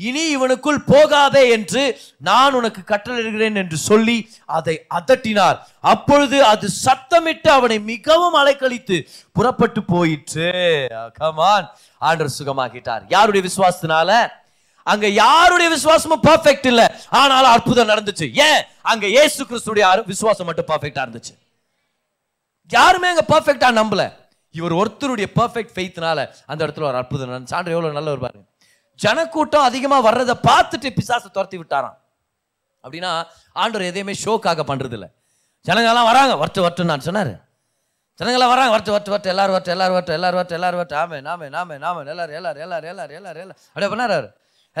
[0.00, 1.82] இனி இவனுக்குள் போகாதே என்று
[2.18, 5.58] நான் உனக்கு கட்டளையிடுகிறேன் என்று சொல்லி அதை அதட்டினார்.
[5.80, 10.50] அப்பொழுது அது சத்தமிட்டு அவனை மிகவும் அலைக்கழித்து புறப்பட்டு போயிற்று.
[11.12, 11.70] கமான்
[12.00, 14.28] ஆண்டர் சுகமாகிட்டார் யாருடைய விசுவாசத்தினால?
[14.82, 17.00] அங்க யாருடைய விசுவாசமும் பர்ஃபெக்ட் இல்ல.
[17.10, 18.26] ஆனாலும் அற்புதம் நடந்துச்சு.
[18.34, 18.64] ஏன்?
[18.82, 21.34] அங்க ஏசு கிறிஸ்துடைய விசுவாசம் மட்டும் பர்ஃபெக்டா இருந்துச்சு.
[22.68, 24.12] யாருமே அங்க பர்ஃபெக்டா நம்பல.
[24.50, 27.54] இவர் ஒருத்தருடைய பர்ஃபெக்ட் ஃபெய்த்னால அந்த இடத்துல ஒரு அற்புதம் நடந்துச்சு.
[27.54, 28.48] ஆண்டவர் எவ்வளவு ஒரு பாருங்க.
[29.02, 31.96] ஜனக்கூட்டம் அதிகமாக வர்றதை பார்த்துட்டு பிசாசை துரத்தி விட்டாராம்.
[32.84, 33.10] அப்படின்னா
[33.62, 35.06] ஆண்டவர் எதையுமே ஷோக்காக பண்ணுறதில்ல
[35.66, 37.32] ஜனங்கள்லாம் வராங்க வரட்டு வரட்டுன்னு நான் சொன்னார்.
[38.20, 40.96] ஜனங்களாம் வராங்க வரட்டு வரட்டு வரட்டு எல்லாரும் வரட்டு எல்லாரும் வரட்டு எல்லாரும் வரட்டு எல்லாரும் வரட்டு.
[41.02, 43.60] ஆமே நாமே நாமே நாமே எல்லாரும் எல்லாரும் எல்லாரும் எல்லாரும் எல்லாரும் எல்லாரும்.
[43.70, 44.16] அப்படியே பண்ணார்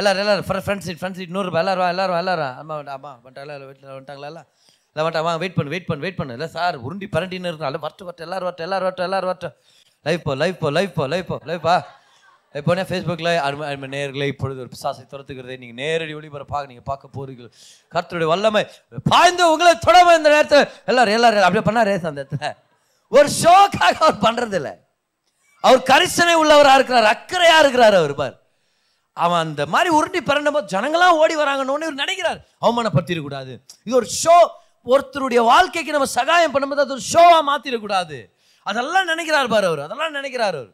[0.00, 3.12] எல்லாரும் எல்லாரும் ஃப்ரெண்ட்ஸ் சீட் ஃப்ரெண்ட்ஸ் சீட் நூறுரூபா எல்லாரும் எல்லாரும் எல்லாரும் அம்மா வந்துட்டா, அம்மா
[3.44, 4.28] எல்லாரும் வீட்டில் வந்துட்டாங்களா?
[4.32, 4.46] எல்லாம்
[4.90, 6.36] இல்லை வந்துட்டா வாங்க வெயிட் பண்ணு வெயிட் பண்ணு வெயிட் பண்ணு.
[6.38, 9.50] இல்லை சார் உருண்டி பரண்டின்னு இருந்தாலும் வரட்டு வரட்டு எல்லாரும் வரட்டு எல்லாரும் வரட்டு எல்லாரும் வரட்டு.
[10.08, 11.74] லைஃப் போ லைஃப் போ லைஃப் போ லைஃப் போ லைஃபா
[12.54, 17.50] பா ஃபேஸ்புக்கில் அருமை அருமை நேர்களை இப்பொழுது ஒரு பிசாசை துரத்துக்கிறதை நீங்கள் நேரடி ஒளிபரப்பாக நீங்கள் பார்க்க போறீர்கள்
[17.94, 18.62] கர்த்தருடைய வல்லமை
[19.10, 22.50] பாய்ந்து உங்களை தொடர்பு இந்த நேரத்தில் எல்லாரும் எல்லாரும் அப்படியே பண்ணாரே அந்த இடத்துல
[23.12, 24.74] ஒரு ஷோக்காக அவர் பண்ணுறது இல்லை
[25.64, 28.34] அவர் கரிசனை உள்ளவராக இருக்கிறார் அக்கறையாக இருக்கிறார் அவர் பார்.
[29.16, 32.38] அவன் அந்த மாதிரி உருட்டி பிறண்ட போது ஜனங்களாம் ஓடி வராங்கன்னு இவர் நினைக்கிறார்.
[32.64, 33.52] அவமானப்படுத்திடக்கூடாது.
[33.86, 34.36] இது ஒரு ஷோ.
[34.86, 38.18] ஒருத்தருடைய வாழ்க்கைக்கு நம்ம சகாயம் பண்ணும்போது அது ஒரு ஷோவாக மாற்றிடக்கூடாது
[38.66, 39.82] அதெல்லாம் நினைக்கிறார் பார் அவர்.
[39.86, 40.70] அதெல்லாம் நினைக்கிறார் அவர்.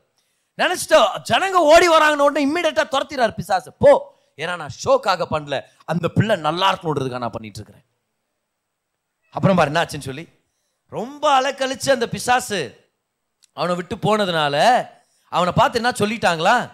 [0.57, 3.73] நினைச்சிட்டு ஜனங்க ஓடி வராங்கன்னு உடனே இம்மிடியட்டா துரத்திறார் பிசாசு.
[3.73, 4.15] போ.
[4.37, 5.63] ஏன்னா நான் ஷோக்காக பண்ணல.
[5.85, 7.85] அந்த பிள்ளை நல்லா இருக்கணுன்றதுக்காக நான் பண்ணிட்டு இருக்கிறேன்.
[9.31, 10.29] அப்புறம் பாரு என்னாச்சுன்னு சொல்லி
[10.87, 12.91] ரொம்ப அலக்கழிச்சு அந்த பிசாசு
[13.53, 14.89] அவனை விட்டு போனதுனால
[15.29, 16.71] அவனை பார்த்து என்ன சொல்லிட்டாங்களா?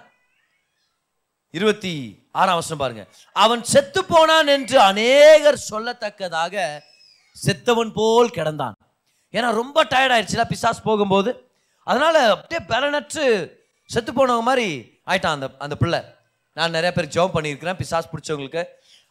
[1.51, 3.07] இருபத்தி ஆறாம் வருஷம் பாருங்க.
[3.33, 6.81] அவன் செத்து போனான் என்று அநேகர் சொல்லத்தக்கதாக
[7.47, 8.73] செத்தவன் போல் கிடந்தான்.
[9.33, 11.51] ஏன்னா ரொம்ப டயர்ட் ஆயிடுச்சுல பிசாஸ் போகும்போது.
[11.85, 13.51] அதனால அப்படியே பலனற்று
[13.85, 14.67] செத்து போனவங்க மாதிரி
[15.07, 16.01] ஆயிட்டான் அந்த அந்த பிள்ளை.
[16.53, 18.65] நான் நிறைய பேருக்கு ஜெபம் பண்ணியிருக்கிறேன் பிசாஸ் பிடிச்சவங்களுக்கு.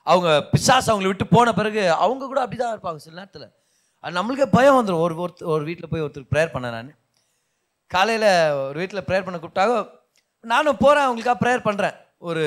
[0.04, 3.52] அவங்க பிசாஸ் அவங்களை விட்டு போன பிறகு அவங்க கூட அப்படிதான் இருப்பாங்க சில நேரத்தில்.
[4.00, 6.96] அது நம்மளுக்கே பயம் வந்துடும் ஒரு ஒருத்தர் ஒரு வீட்டில் போய் ஒருத்தருக்கு ப்ரேயர் பண்ணேன் நான்.
[7.88, 9.90] காலையில் ஒரு வீட்டில் ப்ரேயர் பண்ண கூப்பிட்டாங்க.
[10.40, 12.44] நானும் போகிறேன் அவங்களுக்காக ப்ரேயர் பண்ணுறேன் ஒரு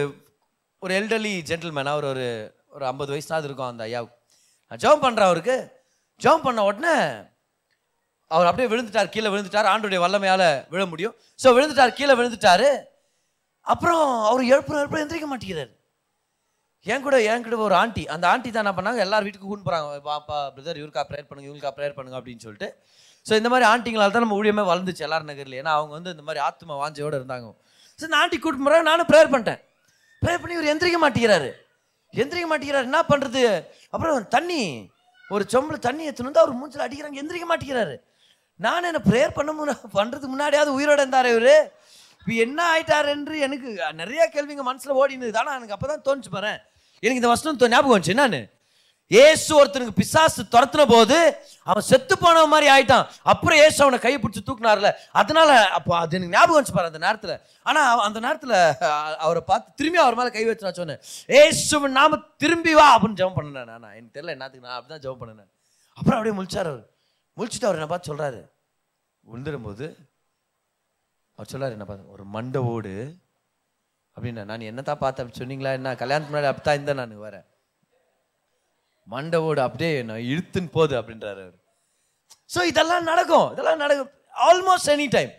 [0.79, 2.27] ஒரு எல்டர்லி ஜென்டில்மேன் அவர் ஒரு
[2.66, 4.16] ஒரு ஐம்பது வயசாவது இருக்கும் அந்த ஐயாவுக்கு.
[4.68, 5.57] நான் ஜெபம் பண்ணுறேன் அவருக்கு.
[6.20, 6.95] ஜெபம் பண்ண உடனே
[8.35, 11.14] அவர் அப்படியே விழுந்துட்டார் கீழே விழுந்துட்டார் ஆண்டுடைய வல்லமையால் விழ முடியும்.
[11.43, 12.68] ஸோ விழுந்துட்டார் கீழே விழுந்துட்டாரு.
[13.72, 15.72] அப்புறம் அவர் எழுப்புற எழுப்புற எந்திரிக்க மாட்டேங்கிறார்.
[16.93, 19.01] என் கூட என் கூட ஒரு ஆண்டி அந்த ஆண்டி தான் என்ன பண்ணாங்க?
[19.07, 22.68] எல்லார் வீட்டுக்கு கூண்டு போகிறாங்க பாப்பா பிரதர் இவருக்கா ப்ரேயர் பண்ணுங்க இவங்களுக்கா ப்ரேயர் பண்ணுங்க அப்படின்னு சொல்லிட்டு.
[23.26, 26.41] ஸோ இந்த மாதிரி ஆண்டிங்களால் தான் நம்ம ஊழியமே வளர்ந்துச்சு எல்லார் நகரில் ஏன்னா அவங்க வந்து இந்த மாதிரி
[26.49, 27.47] ஆத்ம வாஞ்சையோடு இருந்தாங்க.
[27.99, 29.61] ஸோ இந்த ஆண்டி கூட்டு போகிறாங்க நானும் ப்ரேயர் பண்ணிட்டேன்.
[30.22, 31.49] ப்ரேயர் பண்ணி இவர் எந்திரிக்க மாட்டேங்கிறாரு.
[32.14, 32.89] எந்திரிக்க மாட்டேங்கிறாரு.
[32.91, 33.45] என்ன பண்ணுறது
[33.95, 34.61] அப்புறம் தண்ணி
[35.35, 37.16] ஒரு சொம்பில் தண்ணி எடுத்துன்னு வந்து அவர் மூஞ்சில் அடிக்கிறாங்க.
[37.22, 37.95] எந்திரிக்க மாட்டேங்கிறாரு.
[38.61, 41.57] நான் என்ன ப்ரேயர் பண்ண முன்னா பண்ணுறதுக்கு முன்னாடியாவது உயிரோட இருந்தார் இவரு?
[42.21, 43.69] இப்போ என்ன ஆயிட்டார் என்று எனக்கு
[44.03, 46.53] நிறைய கேள்விங்க மனசில் ஓடினது ஆனால் எனக்கு அப்போ தான் தோணுச்சு பாரு.
[47.03, 48.15] எனக்கு இந்த வசனம் ஞாபகம் வந்துச்சு.
[48.17, 48.43] என்னன்னு?
[49.11, 51.17] ஏசு ஒருத்தனுக்கு பிசாசு துரத்துன போது
[51.71, 53.09] அவன் செத்து போன மாதிரி ஆயிட்டான்.
[53.33, 54.91] அப்புறம் ஏசு அவனை கையை பிடிச்சி தூக்குனார்ல.
[55.21, 57.35] அதனால அப்போ அது எனக்கு ஞாபகம் வந்துச்சு பாரு அந்த நேரத்தில்.
[57.69, 58.57] ஆனால் அந்த நேரத்தில்
[59.27, 61.03] அவரை பார்த்து திரும்பி அவர் மேலே கை வச்சு நான் சொன்னேன்.
[61.43, 63.95] ஏசு நாம திரும்பி வா அப்படின்னு ஜெபம் பண்ணேன் நான்.
[63.99, 65.51] எனக்கு தெரியல என்னத்துக்கு நான் அப்படிதான் ஜெபம் பண்ணேன்
[65.99, 66.85] அப்புறம் அப்படியே முழிச்சார் அவர்.
[67.37, 68.41] முழிச்சுட்டு அவர் என்ன பார்த்து சொல்கிறாரு
[69.24, 69.87] விழுந்துடும்போது
[71.39, 72.95] அவர் சொல்கிறார் என்ன பார்த்து ஒரு மண்டை ஓடு
[74.16, 75.70] அப்படின்னா நான் என்னத்தான் பார்த்தேன் சொன்னீங்களா?
[75.78, 77.47] என்ன கல்யாணத்துக்கு முன்னாடி அப்படி தான் இருந்தேன் நான் வரேன்
[79.07, 81.57] மண்டை ஓடு அப்படியே நான் இழுத்துன்னு போகுது அப்படின்றாரு அவர்.
[82.55, 84.12] ஸோ இதெல்லாம் நடக்கும் இதெல்லாம் நடக்கும்.
[84.49, 85.32] ஆல்மோஸ்ட் எனி டைம்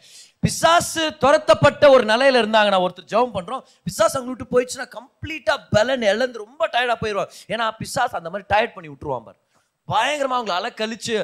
[0.43, 3.63] பிசாசு துரத்தப்பட்ட ஒரு நிலையில இருந்தாங்கன்னா ஒருத்தர் ஜெபம் பண்றோம்.
[3.85, 8.75] பிசாஸ் அவங்க விட்டு போயிடுச்சுன்னா கம்ப்ளீட்டா பலன் இழந்து ரொம்ப டயர்டா போயிடுவாங்க ஏன்னா பிசாசு அந்த மாதிரி டயர்ட்
[8.75, 11.15] பண்ணி விட்டுருவான் பயங்கரமாக பயங்கரமா அவங்களை அலக்கழிச்சு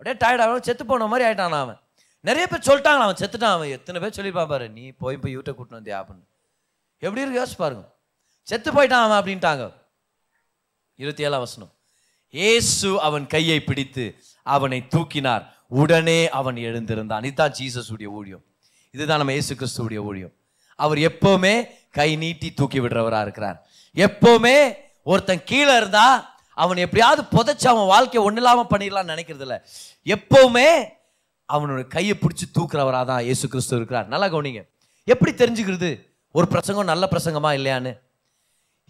[0.00, 1.78] அப்படியே டயர்ட் ஆகணும் செத்து போன மாதிரி ஆயிட்டான் அவன்.
[2.20, 3.68] நிறைய பேர் சொல்லிட்டாங்க அவன் செத்துட்டான் அவன்.
[3.68, 6.04] எத்தனை பேர் சொல்லி பாரு நீ போய் போய் யூட்டை கூட்டின்னு வந்தியா?
[6.04, 6.24] அப்படின்னு.
[6.98, 7.46] எப்படி இருக்கு?
[7.46, 7.94] யோசிச்சு பாருங்க.
[8.42, 9.72] செத்து போயிட்டான் அவன் அப்படின்ட்டாங்க.
[10.94, 11.72] இருபத்தி ஏழாம் வசனம்.
[12.30, 15.46] இயேசு அவன் கையை பிடித்து அவனை தூக்கினார்.
[15.68, 17.24] உடனே அவன் எழுந்திருந்தான்.
[17.24, 18.42] இதுதான் ஜீசஸ் உடைய ஊழியம்.
[18.90, 20.32] இதுதான் நம்ம இயேசு கிறிஸ்துவுடைய ஊழியம்.
[20.76, 23.66] அவர் எப்பவுமே கை நீட்டி தூக்கி விடுறவராக இருக்கிறார்.
[23.94, 26.28] எப்பவுமே ஒருத்தன் கீழே இருந்தால்
[26.62, 29.58] அவன் எப்படியாவது புதைச்சி அவன் வாழ்க்கையை ஒன்றும் இல்லாமல் பண்ணிடலாம்னு நினைக்கிறது இல்லை
[30.14, 30.68] எப்பவுமே
[31.48, 34.06] அவனோட கையை பிடிச்சி தூக்குறவராக தான் இயேசு கிறிஸ்து இருக்கிறார்.
[34.12, 34.62] நல்லா கவனிங்க.
[35.12, 35.90] எப்படி தெரிஞ்சுக்கிறது?
[36.38, 37.92] ஒரு பிரசங்கம் நல்ல பிரசங்கமா இல்லையான்னு?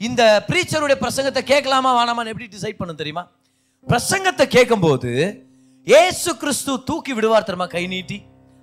[0.07, 3.25] இந்த ப்ரீச்சருடைய பிரசங்கத்தை கேட்கலாமா வேணாமான்னு எப்படி டிசைட் பண்ண தெரியுமா?
[3.87, 5.13] பிரசங்கத்தை கேட்கும்போது
[5.87, 7.67] ஏசு கிறிஸ்து தூக்கி விடுவார் தெரியுமா?
[7.77, 8.19] கை நீட்டி.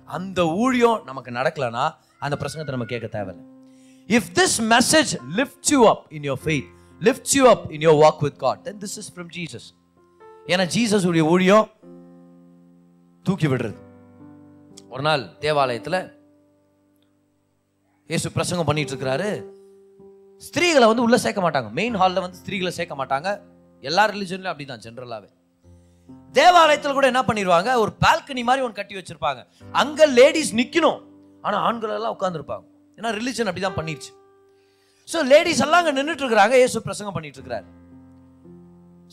[0.08, 1.84] அந்த ஊழியம் நமக்கு நடக்கலனா
[2.24, 3.44] அந்த பிரசங்கத்தை நம்ம கேட்க தேவையில்லை.
[4.16, 6.68] If this message lift you up in your faith
[7.06, 9.66] lifts you up in your walk with God then this is from Jesus
[10.52, 11.66] ஏன்னா ஜீசஸ் உடைய ஊழியம்
[13.26, 13.78] தூக்கி விடுறது.
[14.92, 16.00] ஒரு நாள் தேவாலயத்தில்
[18.10, 19.30] இயேசு பிரசங்கம் பண்ணிட்டு இருக்கிறாரு.
[20.46, 21.68] ஸ்திரீகளை வந்து உள்ளே சேர்க்க மாட்டாங்க.
[21.78, 23.28] மெயின் ஹாலில் வந்து ஸ்திரீகளை சேர்க்க மாட்டாங்க.
[23.82, 25.28] எல்லா ரிலிஜன்லையும் அப்படிதான் ஜென்ரலாகவே
[26.38, 29.40] தேவாலயத்தில் கூட என்ன பண்ணிடுவாங்க ஒரு பால்கனி மாதிரி ஒன்று கட்டி வச்சிருப்பாங்க.
[29.82, 31.00] அங்கே லேடிஸ் நிற்கணும்
[31.44, 32.64] ஆனால் ஆண்கள் எல்லாம் உட்காந்துருப்பாங்க
[32.98, 34.10] ஏன்னா ரிலிஜன் அப்படிதான் பண்ணிடுச்சு
[35.08, 37.66] ஸோ லேடிஸ் எல்லாம் அங்கே நின்றுட்டு இருக்கிறாங்க ஏசு பிரசங்கம் பண்ணிட்டு இருக்கிறாரு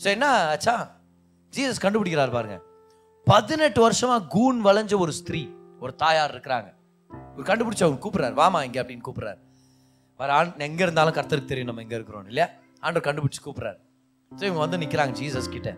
[0.02, 0.74] ஸோ என்ன ஆச்சா?
[1.52, 2.56] ஜீசஸ் கண்டுபிடிக்கிறார் பாருங்க.
[3.26, 5.40] பதினெட்டு வருஷமா கூன் வளைஞ்ச ஒரு ஸ்திரீ
[5.84, 6.68] ஒரு தாயார் இருக்கிறாங்க.
[7.36, 8.34] ஒரு கண்டுபிடிச்சு அவர் கூப்பிடுறாரு.
[8.40, 9.40] வாமா இங்கே அப்படின்னு கூப்பிடுறாரு.
[10.20, 12.48] வர ஆண் எங்கே இருந்தாலும் கர்த்தருக்கு தெரியும் நம்ம எங்கே இருக்கிறோம் இல்லையா?
[12.82, 13.78] ஆண்டவர் கண்டுபிடிச்சு கூப்பிடுறாரு.
[14.32, 15.70] ஸோ இவங்க வந்து நிற்கிறாங்க ஜீசஸ் கிட்ட.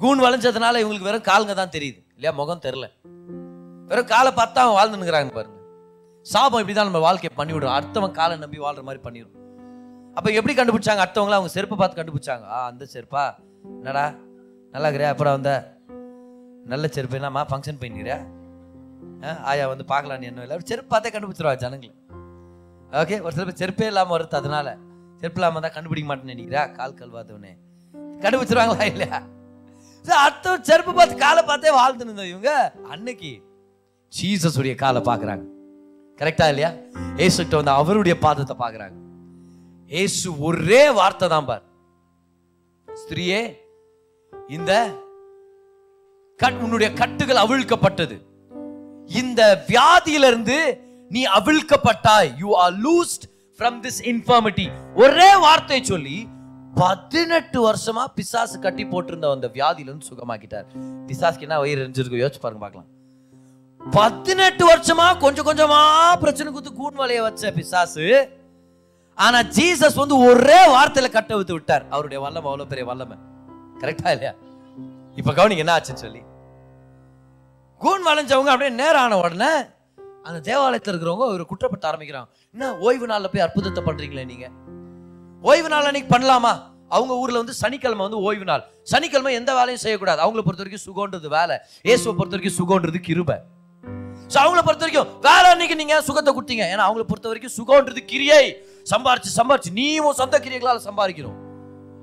[0.00, 2.32] கூன் வளைஞ்சதுனால இவங்களுக்கு வெறும் காலுங்க தான் தெரியுது இல்லையா?
[2.40, 2.86] முகம் தெரில
[3.90, 5.58] வெறும் காலை பார்த்தா அவங்க வாழ்ந்து பாருங்க.
[6.26, 9.34] சாபம் இப்படி தான் நம்ம வாழ்க்கையை பண்ணிவிடும் அடுத்தவன் காலை நம்பி வாழ்ற மாதிரி பண்ணிடும்
[10.16, 11.02] அப்போ எப்படி கண்டுபிடிச்சாங்க?
[11.04, 12.44] அடுத்தவங்கள அவங்க செருப்பை பார்த்து கண்டுபிடிச்சாங்க.
[12.48, 13.22] ஆ அந்த செருப்பா?
[13.78, 14.04] என்னடா?
[14.74, 15.10] நல்லா இருக்கிறியா?
[15.14, 15.52] அப்புறம் வந்த?
[16.64, 17.16] நல்ல செருப்பு.
[17.18, 18.18] என்னம்மா ஃபங்க்ஷன் பண்ணிக்கிறியா
[19.22, 20.42] ஆ, ஆயா வந்து பார்க்கலாம் நீ என்ன?
[20.42, 21.92] இல்லை செருப்பு பார்த்தே கண்டுபிடிச்சிருவா ஜனங்களை.
[22.92, 24.68] ஓகே ஒரு சில பேர் செருப்பே இல்லாமல் வருது அதனால.
[25.20, 27.52] செருப்பு இல்லாமல் தான் கண்டுபிடிக்க மாட்டேன்னு நினைக்கிறா கால் கல்வாதவனே
[28.22, 29.18] கண்டுபிடிச்சிருவாங்களா இல்லையா?
[30.04, 32.52] அடுத்த செருப்பு பார்த்து காலை பார்த்தே வாழ்ந்துன்னு இவங்க.
[32.90, 33.32] அன்னைக்கு
[34.12, 35.44] ஜீசஸ் உடைய காலை பார்க்குறாங்க.
[36.18, 36.70] கரெக்டா இல்லையா?
[37.24, 38.96] ஏசுகிட்ட வந்து அவருடைய பாதத்தை பாக்குறாங்க
[40.02, 41.64] ஏசு ஒரே வார்த்தை தான் பார்.
[42.88, 43.40] ஸ்திரியே
[44.56, 44.72] இந்த
[46.40, 48.16] கட் உன்னுடைய கட்டுகள் அவிழ்க்கப்பட்டது.
[49.22, 50.58] இந்த வியாதியிலிருந்து
[51.14, 52.30] நீ அவிழ்க்கப்பட்டாய்.
[52.42, 53.24] You are loosed
[53.58, 54.66] from this infirmity
[55.04, 56.16] ஒரே வார்த்தை சொல்லி
[56.82, 60.66] பதினெட்டு வருஷமா பிசாசு கட்டி போட்டிருந்த அந்த வியாதியில இருந்து சுகமாக்கிட்டார்.
[61.08, 62.88] பிசாஸ்க்கு என்ன வயிறு எரிஞ்சிருக்கு யோசிச்சு பாருங்க பார்க்கலாம்.
[63.90, 68.28] பதினெட்டு வருஷமா கொஞ்சம் கொஞ்சமா பிரச்சனை குத்து கூண் வலைய வச்ச பிசாசு.
[69.14, 71.84] ஆனா ஜீசஸ் வந்து ஒரே வார்த்தையில கட்ட விட்டு விட்டார்.
[71.90, 73.16] அவருடைய வல்லமை அவ்வளவு பெரிய வல்லமை.
[73.78, 74.32] கரெக்டா இல்லையா?
[75.16, 76.22] இப்ப கவனிங்க என்ன ஆச்சுன்னு சொல்லி.
[77.78, 79.64] கூன் வளைஞ்சவங்க அப்படியே நேரம் ஆன உடனே
[80.22, 82.26] அந்த தேவாலயத்தில் இருக்கிறவங்க ஒரு குற்றப்பட்ட ஆரம்பிக்கிறாங்க.
[82.52, 84.50] என்ன ஓய்வு நாள்ல போய் அற்புதத்தை பண்றீங்களே நீங்க?
[85.42, 86.58] ஓய்வு நாள் அன்னைக்கு பண்ணலாமா?
[86.88, 88.64] அவங்க ஊர்ல வந்து சனிக்கிழமை வந்து ஓய்வு நாள்.
[88.82, 90.22] சனிக்கிழமை எந்த வேலையும் செய்யக்கூடாது.
[90.22, 91.58] அவங்கள பொறுத்த வரைக்கும் சுகம்ன்றது வேலை.
[91.82, 93.36] இயேசுவை பொறுத்த வரைக்கும் சுகம்ன்றது கிருபை.
[94.34, 96.64] ஸோ அவங்கள பொறுத்த வரைக்கும் வேலை அன்னைக்கு நீங்கள் சுகத்தை கொடுத்தீங்க.
[96.72, 98.44] ஏன்னா அவங்கள பொறுத்த வரைக்கும் சுகம்ன்றது கிரியை.
[98.92, 99.70] சம்பாரிச்சு சம்பாரிச்சு.
[99.80, 101.38] நீ உன் சொந்த கிரியைகளால் சம்பாதிக்கிறோம்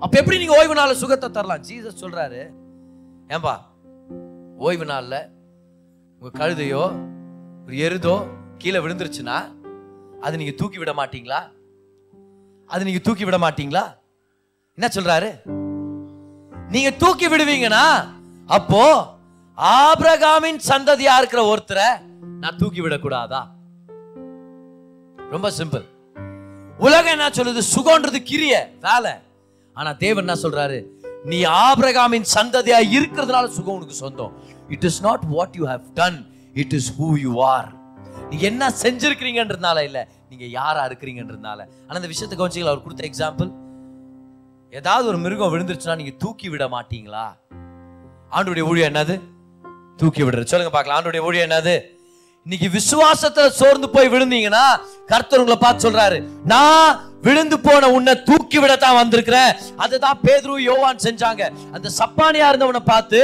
[0.04, 1.64] அப்போ எப்படி நீங்கள் ஓய்வு நாளில் சுகத்தை தரலாம்?
[1.70, 2.42] ஜீசஸ் சொல்கிறாரு
[3.34, 3.56] ஏன்பா
[4.68, 5.18] ஓய்வு நாளில்
[6.22, 6.84] உங்கள் கழுதையோ
[7.66, 8.16] ஒரு எருதோ
[8.62, 9.38] கீழே விழுந்துருச்சுன்னா
[10.26, 11.40] அது நீங்கள் தூக்கி விட மாட்டீங்களா?
[12.70, 13.84] அது நீங்கள் தூக்கி விட மாட்டீங்களா?
[14.78, 15.30] என்ன சொல்கிறாரு
[16.76, 17.86] நீங்கள் தூக்கி விடுவீங்கன்னா
[18.58, 18.84] அப்போ
[19.58, 21.90] ஆபிரகாமின் சந்ததியா இருக்கிற ஒருத்தரை
[22.42, 23.42] நான் தூக்கி விடக்கூடாதா
[25.34, 25.84] ரொம்ப சிம்பிள்
[26.78, 27.62] உலகம் என்ன சொல்லுது?
[27.74, 28.54] சுகம்ன்றது கிரிய
[28.86, 29.12] வேலை.
[29.74, 30.80] ஆனா தேவன் என்ன சொல்றாரு?
[31.24, 34.34] நீ ஆபிரகாமின் சந்ததியா இருக்கிறதுனால சுகம் உனக்கு சொந்தம்.
[34.70, 36.18] It is not what you have done
[36.54, 37.70] it is who you are
[38.30, 41.60] நீங்க என்ன செஞ்சிருக்கிறீங்கன்றதுனால இல்ல நீங்க யாரா இருக்கிறீங்கன்றதுனால.
[41.88, 42.74] ஆனா இந்த விஷயத்தை கவனிச்சிங்களா?
[42.74, 43.50] அவர் கொடுத்த எக்ஸாம்பிள்
[44.72, 47.26] ஏதாவது ஒரு மிருகம் விழுந்துருச்சுன்னா நீங்க தூக்கி விட மாட்டீங்களா?
[48.32, 49.22] ஆண்டுடைய ஊழியம் என்னது?
[49.96, 50.52] தூக்கி விடுறது.
[50.54, 51.00] சொல்லுங்க பார்க்கலாம்.
[51.00, 51.76] ஆண்டுடைய ஊழியம் என்னது?
[52.46, 54.64] இன்னைக்கு விசுவாசத்தை சோர்ந்து போய் விழுந்தீங்கன்னா
[55.10, 56.16] கர்த்தர் உங்களை பார்த்து சொல்றாரு
[56.52, 56.94] நான்
[57.26, 59.52] விழுந்து போன உன்னை தூக்கி விடத்தான் வந்திருக்கிறேன்.
[59.84, 61.44] அதுதான் பேதுரு யோவான் செஞ்சாங்க.
[61.76, 63.20] அந்த சப்பானியா இருந்தவனை பார்த்து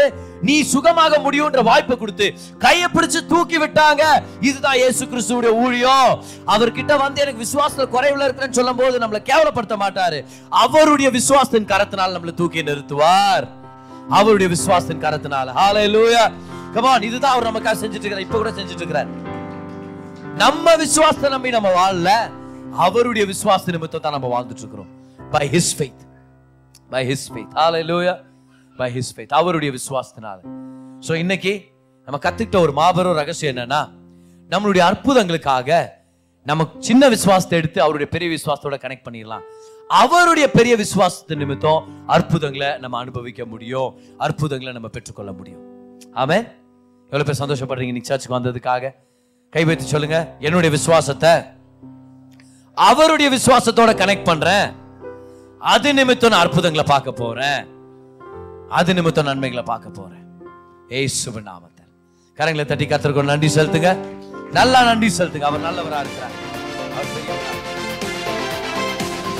[0.47, 2.27] நீ சுகமாக முடியும்ன்ற வாய்ப்பை கொடுத்து
[2.65, 4.03] கையை பிடிச்சு தூக்கி விட்டாங்க.
[4.49, 6.11] இதுதான் இயேசு கிறிஸ்துவோட ஊழியம்
[6.55, 10.19] அவர்கிட்ட வந்து எனக்கு விசுவாசத்துல குறைவுல இருக்கிறேன்னு சொல்லும் போது நம்மளை கேவலப்படுத்த மாட்டாரு.
[10.65, 13.47] அவருடைய விசுவாசத்தின் கரத்தினால் நம்மளை தூக்கி நிறுத்துவார்.
[14.19, 15.49] அவருடைய விசுவாசத்தின் கரத்தினால்.
[15.59, 16.25] ஹாலே லூயா
[16.75, 19.09] கமான் இதுதான் அவர் நமக்காக செஞ்சுட்டு இருக்கிறார் இப்ப கூட செஞ்சுட்டு இருக்கிறார்
[20.43, 22.11] நம்ம விசுவாசத்தை நம்பி நம்ம வாழல
[22.85, 24.91] அவருடைய விசுவாச நிமித்தம் தான் நம்ம வாழ்ந்துட்டு இருக்கிறோம்
[25.35, 26.03] by his faith
[26.93, 28.13] by his faith hallelujah
[28.79, 30.39] by his faith அவருடைய விசுவாசத்தினால.
[31.07, 31.53] சோ இன்னைக்கு
[32.07, 33.81] நம்ம கத்துக்கிட்ட ஒரு மாபெரும் ரகசியம் என்னன்னா
[34.51, 35.69] நம்மளுடைய அற்புதங்களுக்காக
[36.45, 39.43] நம்ம சின்ன விசுவாசத்தை எடுத்து அவருடைய பெரிய விசுவாசத்தோட கனெக்ட் பண்ணிடலாம்.
[39.89, 43.89] அவருடைய பெரிய விசுவாசத்து நிமித்தம் அற்புதங்களை நம்ம அனுபவிக்க முடியும்.
[44.17, 45.63] அற்புதங்களை நம்ம பெற்றுக்கொள்ள முடியும்.
[46.21, 46.45] ஆமேன்.
[47.11, 47.91] எவ்வளோ பேர் சந்தோஷப்படுறீங்க?
[47.93, 48.93] இன்னைக்கு வந்ததுக்காக.
[49.49, 50.35] கைப்பற்றி சொல்லுங்க.
[50.39, 51.31] என்னுடைய விசுவாசத்தை
[52.73, 54.75] அவருடைய விசுவாசத்தோட கனெக்ட் பண்றேன்.
[55.59, 57.67] அது நிமித்தம் நான் அற்புதங்களை பார்க்க போறேன்.
[58.69, 60.25] அது நிமித்தம் நன்மைகளை பார்க்க போறேன்.
[60.89, 61.83] ஏய் சுப நாமத்தை
[62.39, 63.97] கரங்களை தட்டி கத்திருக்கோம் நன்றி செலுத்துங்க.
[64.51, 65.47] நல்லா நன்றி செலுத்துங்க.
[65.51, 66.35] அவர் நல்லவராக இருக்கிறார்.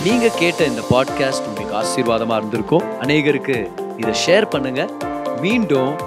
[0.04, 2.86] நீங்க கேட்ட இந்த பாட்காஸ்ட் உங்களுக்கு ஆசீர்வாதமா இருந்திருக்கும்.
[3.02, 3.58] அநேகருக்கு
[3.98, 4.90] இதை ஷேர் பண்ணுங்க.
[5.42, 6.07] மீண்டும்